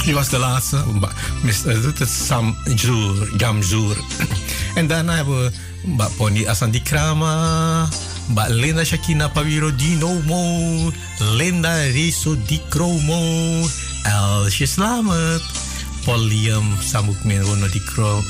[0.03, 0.83] wie was de laatste?
[1.65, 3.97] Het is Sam Zoer, Jam Zoer.
[4.75, 5.51] En daarna hebben we
[5.83, 7.89] Mbak Pony Asandi Krama...
[8.27, 10.91] Mbak Linda Shakina Pawiro Dinomo...
[11.17, 13.67] Linda Riso Dikromo...
[14.03, 15.41] Elsje Slamet...
[16.03, 18.23] Polium Samukmin Wono Dikro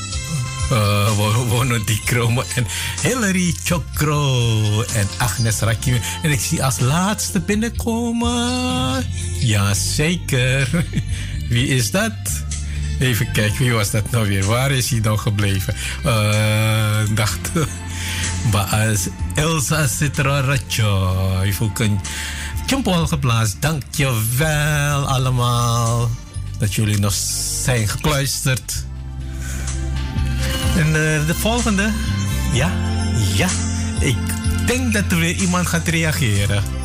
[0.72, 1.10] uh,
[1.48, 2.66] Wono Dikromo en
[3.02, 6.00] Hillary Chokro en Agnes Rakim.
[6.22, 9.04] En ik zie als laatste binnenkomen.
[9.38, 10.84] Jazeker.
[11.48, 12.12] Wie is dat?
[12.98, 14.44] Even kijken, wie was dat nou weer?
[14.44, 15.74] Waar is hij nou gebleven?
[16.06, 17.50] Uh, dacht.
[18.52, 21.16] Baas Elsa Citra Racho.
[21.38, 22.00] Heeft ook een
[22.66, 23.56] jempol geplaatst.
[23.60, 26.10] Dankjewel allemaal.
[26.58, 27.14] Dat jullie nog
[27.62, 28.84] zijn gekluisterd.
[30.76, 31.90] En uh, de volgende.
[32.52, 32.70] Ja,
[33.34, 33.48] ja.
[34.00, 34.16] Ik
[34.66, 36.75] denk dat er weer iemand gaat reageren.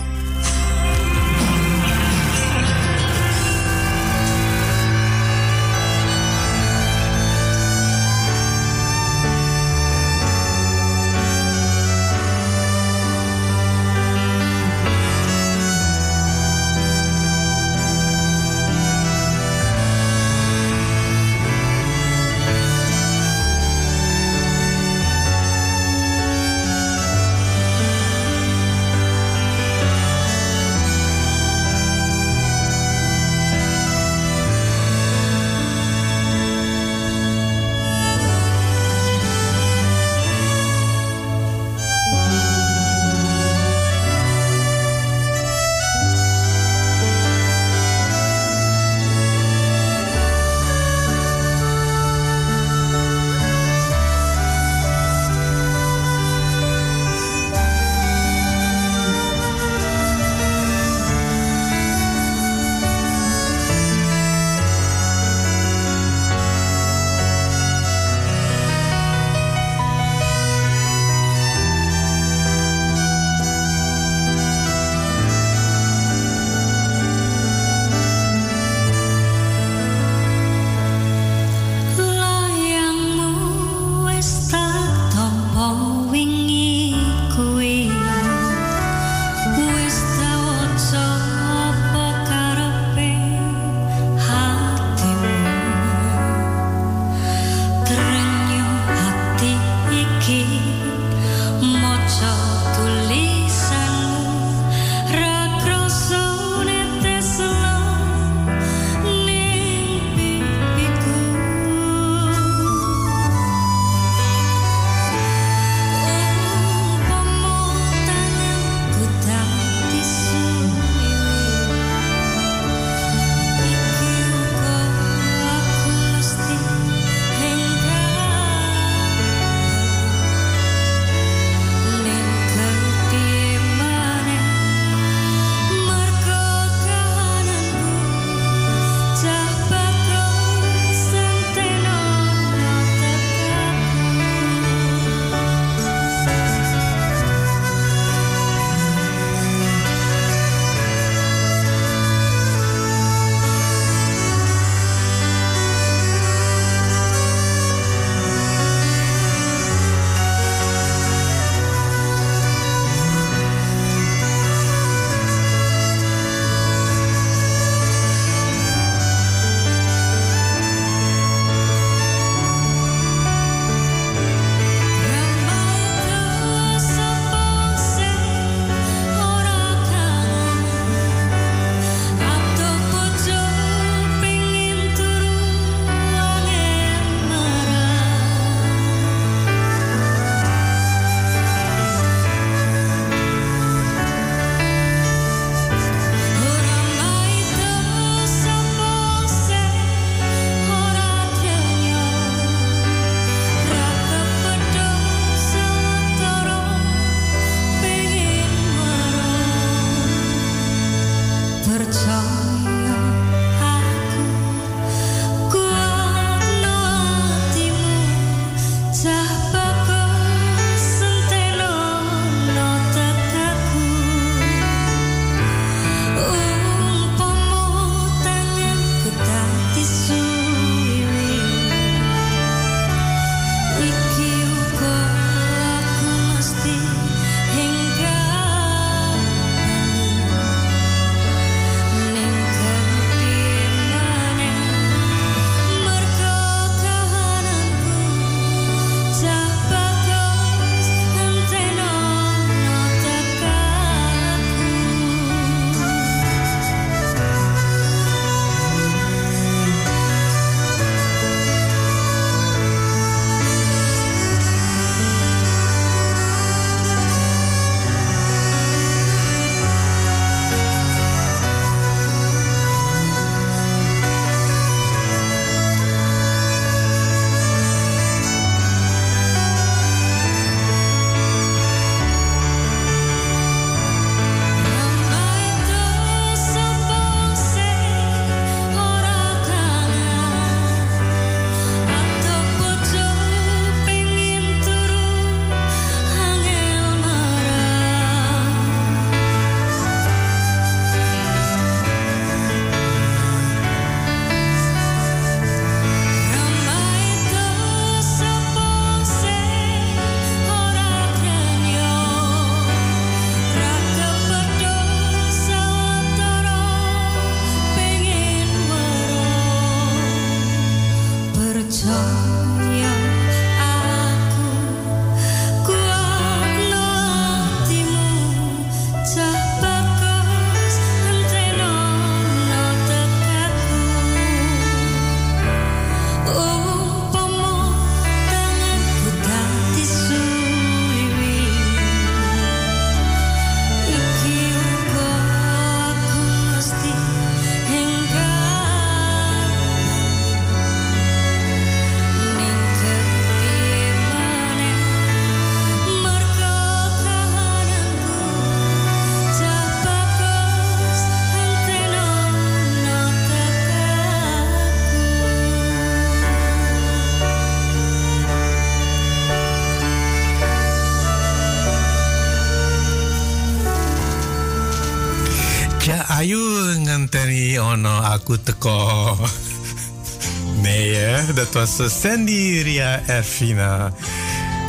[380.61, 383.93] Nee, dat was eh, Sandy Ria Erfina.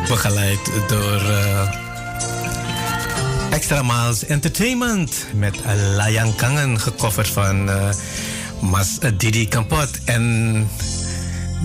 [0.08, 1.72] Begeleid door uh,
[3.50, 5.56] Extra Miles Entertainment met
[5.96, 7.88] Layang Kangen, gecoverd van uh,
[8.60, 10.04] Mas Didi Kampot.
[10.04, 10.68] En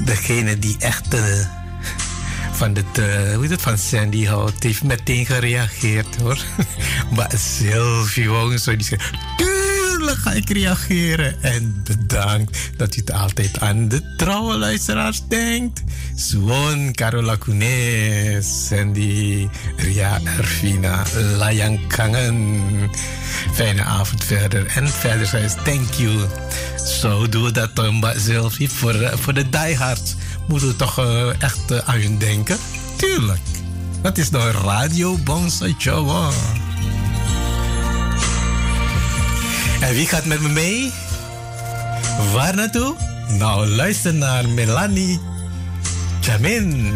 [0.05, 1.15] degene die echt
[2.51, 6.37] van, dit, uh, hoe het, van Sandy houdt, heeft meteen gereageerd hoor.
[7.15, 9.11] maar Sylvie Wong, zo die zegt:
[9.97, 11.43] Tuurlijk ga ik reageren.
[11.43, 15.83] En bedankt dat u het altijd aan de trouwe luisteraars denkt.
[16.15, 19.47] Swon, Carola Kunes, Sandy,
[19.77, 21.03] Ria Ervina,
[21.37, 22.89] Layang Kangen.
[23.53, 24.65] Fijne avond verder.
[24.65, 26.27] En verder zei thank you.
[27.01, 28.69] Zo doen we dat dan, Sylvie.
[28.69, 30.15] Voor, uh, voor de diehards
[30.47, 32.57] moeten we toch uh, echt uh, aan hun denken.
[32.95, 33.41] Tuurlijk.
[34.01, 36.29] Dat is door Radio Bonsa Jawa.
[39.81, 40.91] En wie gaat met me mee?
[42.33, 42.95] Waar naartoe?
[43.27, 45.19] Nou, luister naar Melanie
[46.21, 46.93] Jamin.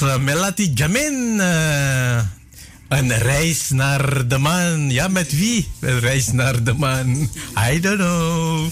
[0.00, 1.36] Was Melati Jamin.
[1.38, 2.20] Uh,
[2.88, 4.90] een reis naar de maan.
[4.90, 5.68] Ja, met wie?
[5.80, 7.30] Een reis naar de maan.
[7.70, 8.68] I don't know.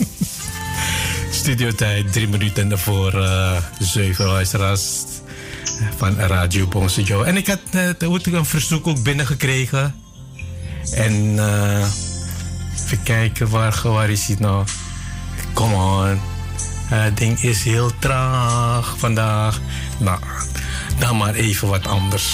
[1.40, 5.02] Studiotijd, drie minuten voor uh, zeven luisteraars
[5.96, 9.94] van Radio Bonse En ik had uh, een verzoek ook binnengekregen.
[10.94, 11.86] En uh,
[12.74, 14.66] even kijken, waar, waar is hij nou?
[15.52, 16.20] Come on.
[16.94, 19.60] Het ding is heel traag vandaag.
[20.02, 20.18] Nou,
[20.98, 22.24] dan maar even wat anders.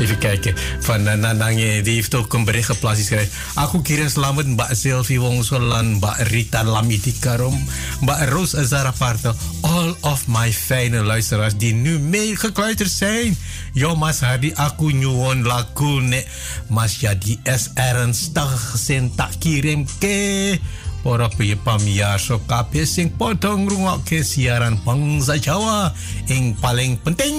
[0.00, 0.54] Even kijken.
[0.80, 2.98] Van Nanangye, die heeft ook een bericht geplaatst.
[2.98, 3.34] Die schrijft...
[3.54, 7.68] Aku kira selamat Mbak Sylvie Wongsolan, Mbak Rita Lamiti-Karom,
[8.00, 9.34] Mbak Roos Azaraparto.
[9.60, 13.36] All of my fijne luisteraars die nu meegekluiterd zijn.
[13.72, 14.20] Yo mas
[14.54, 16.24] aku nyuwon lagu ne.
[16.68, 20.58] Mas jadi es ernstig sin tak kirim ke.
[21.02, 21.26] Para
[21.64, 25.90] pamiar so kabeh sing padha ngrungokke siaran bangsa Jawa
[26.30, 27.34] ing paling penting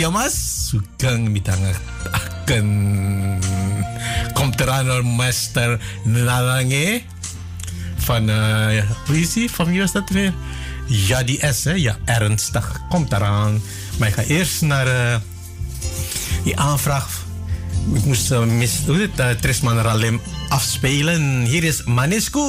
[0.00, 0.32] ya Mas
[0.72, 2.66] sugeng mitangaken
[4.32, 5.76] komt eraan door Master
[6.08, 7.04] Nalange
[8.02, 8.82] van uh,
[9.12, 9.50] is die?
[9.50, 10.32] Van wie dat weer?
[10.86, 11.72] Ja, die S, hè?
[11.72, 12.80] Ja, ernstig.
[12.88, 13.62] Komt eraan.
[13.98, 15.16] Maar ik ga eerst naar uh,
[16.44, 17.24] die aanvraag
[17.94, 19.82] ik moest uh, mis, hoe het, uh, Trisman
[20.48, 21.44] afspelen.
[21.44, 22.40] Hier is Manescu.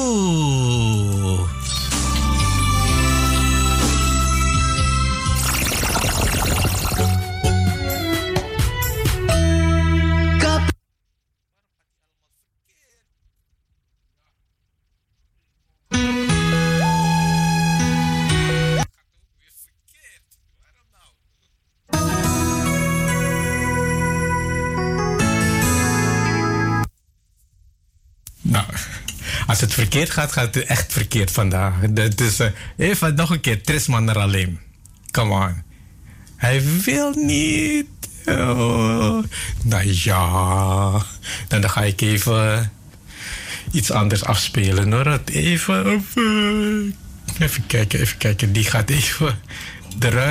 [29.54, 31.74] Als het verkeerd gaat, gaat het echt verkeerd vandaag.
[32.14, 32.38] Dus
[32.76, 34.58] even nog een keer, Trisman alleen.
[35.10, 35.62] Come on.
[36.36, 37.86] Hij wil niet.
[38.26, 39.24] Oh.
[39.62, 41.02] Nou ja,
[41.48, 42.72] dan ga ik even
[43.72, 45.20] iets anders afspelen hoor.
[45.24, 46.96] Even, even,
[47.38, 48.52] even kijken, even kijken.
[48.52, 49.38] Die gaat even
[50.00, 50.24] eruit.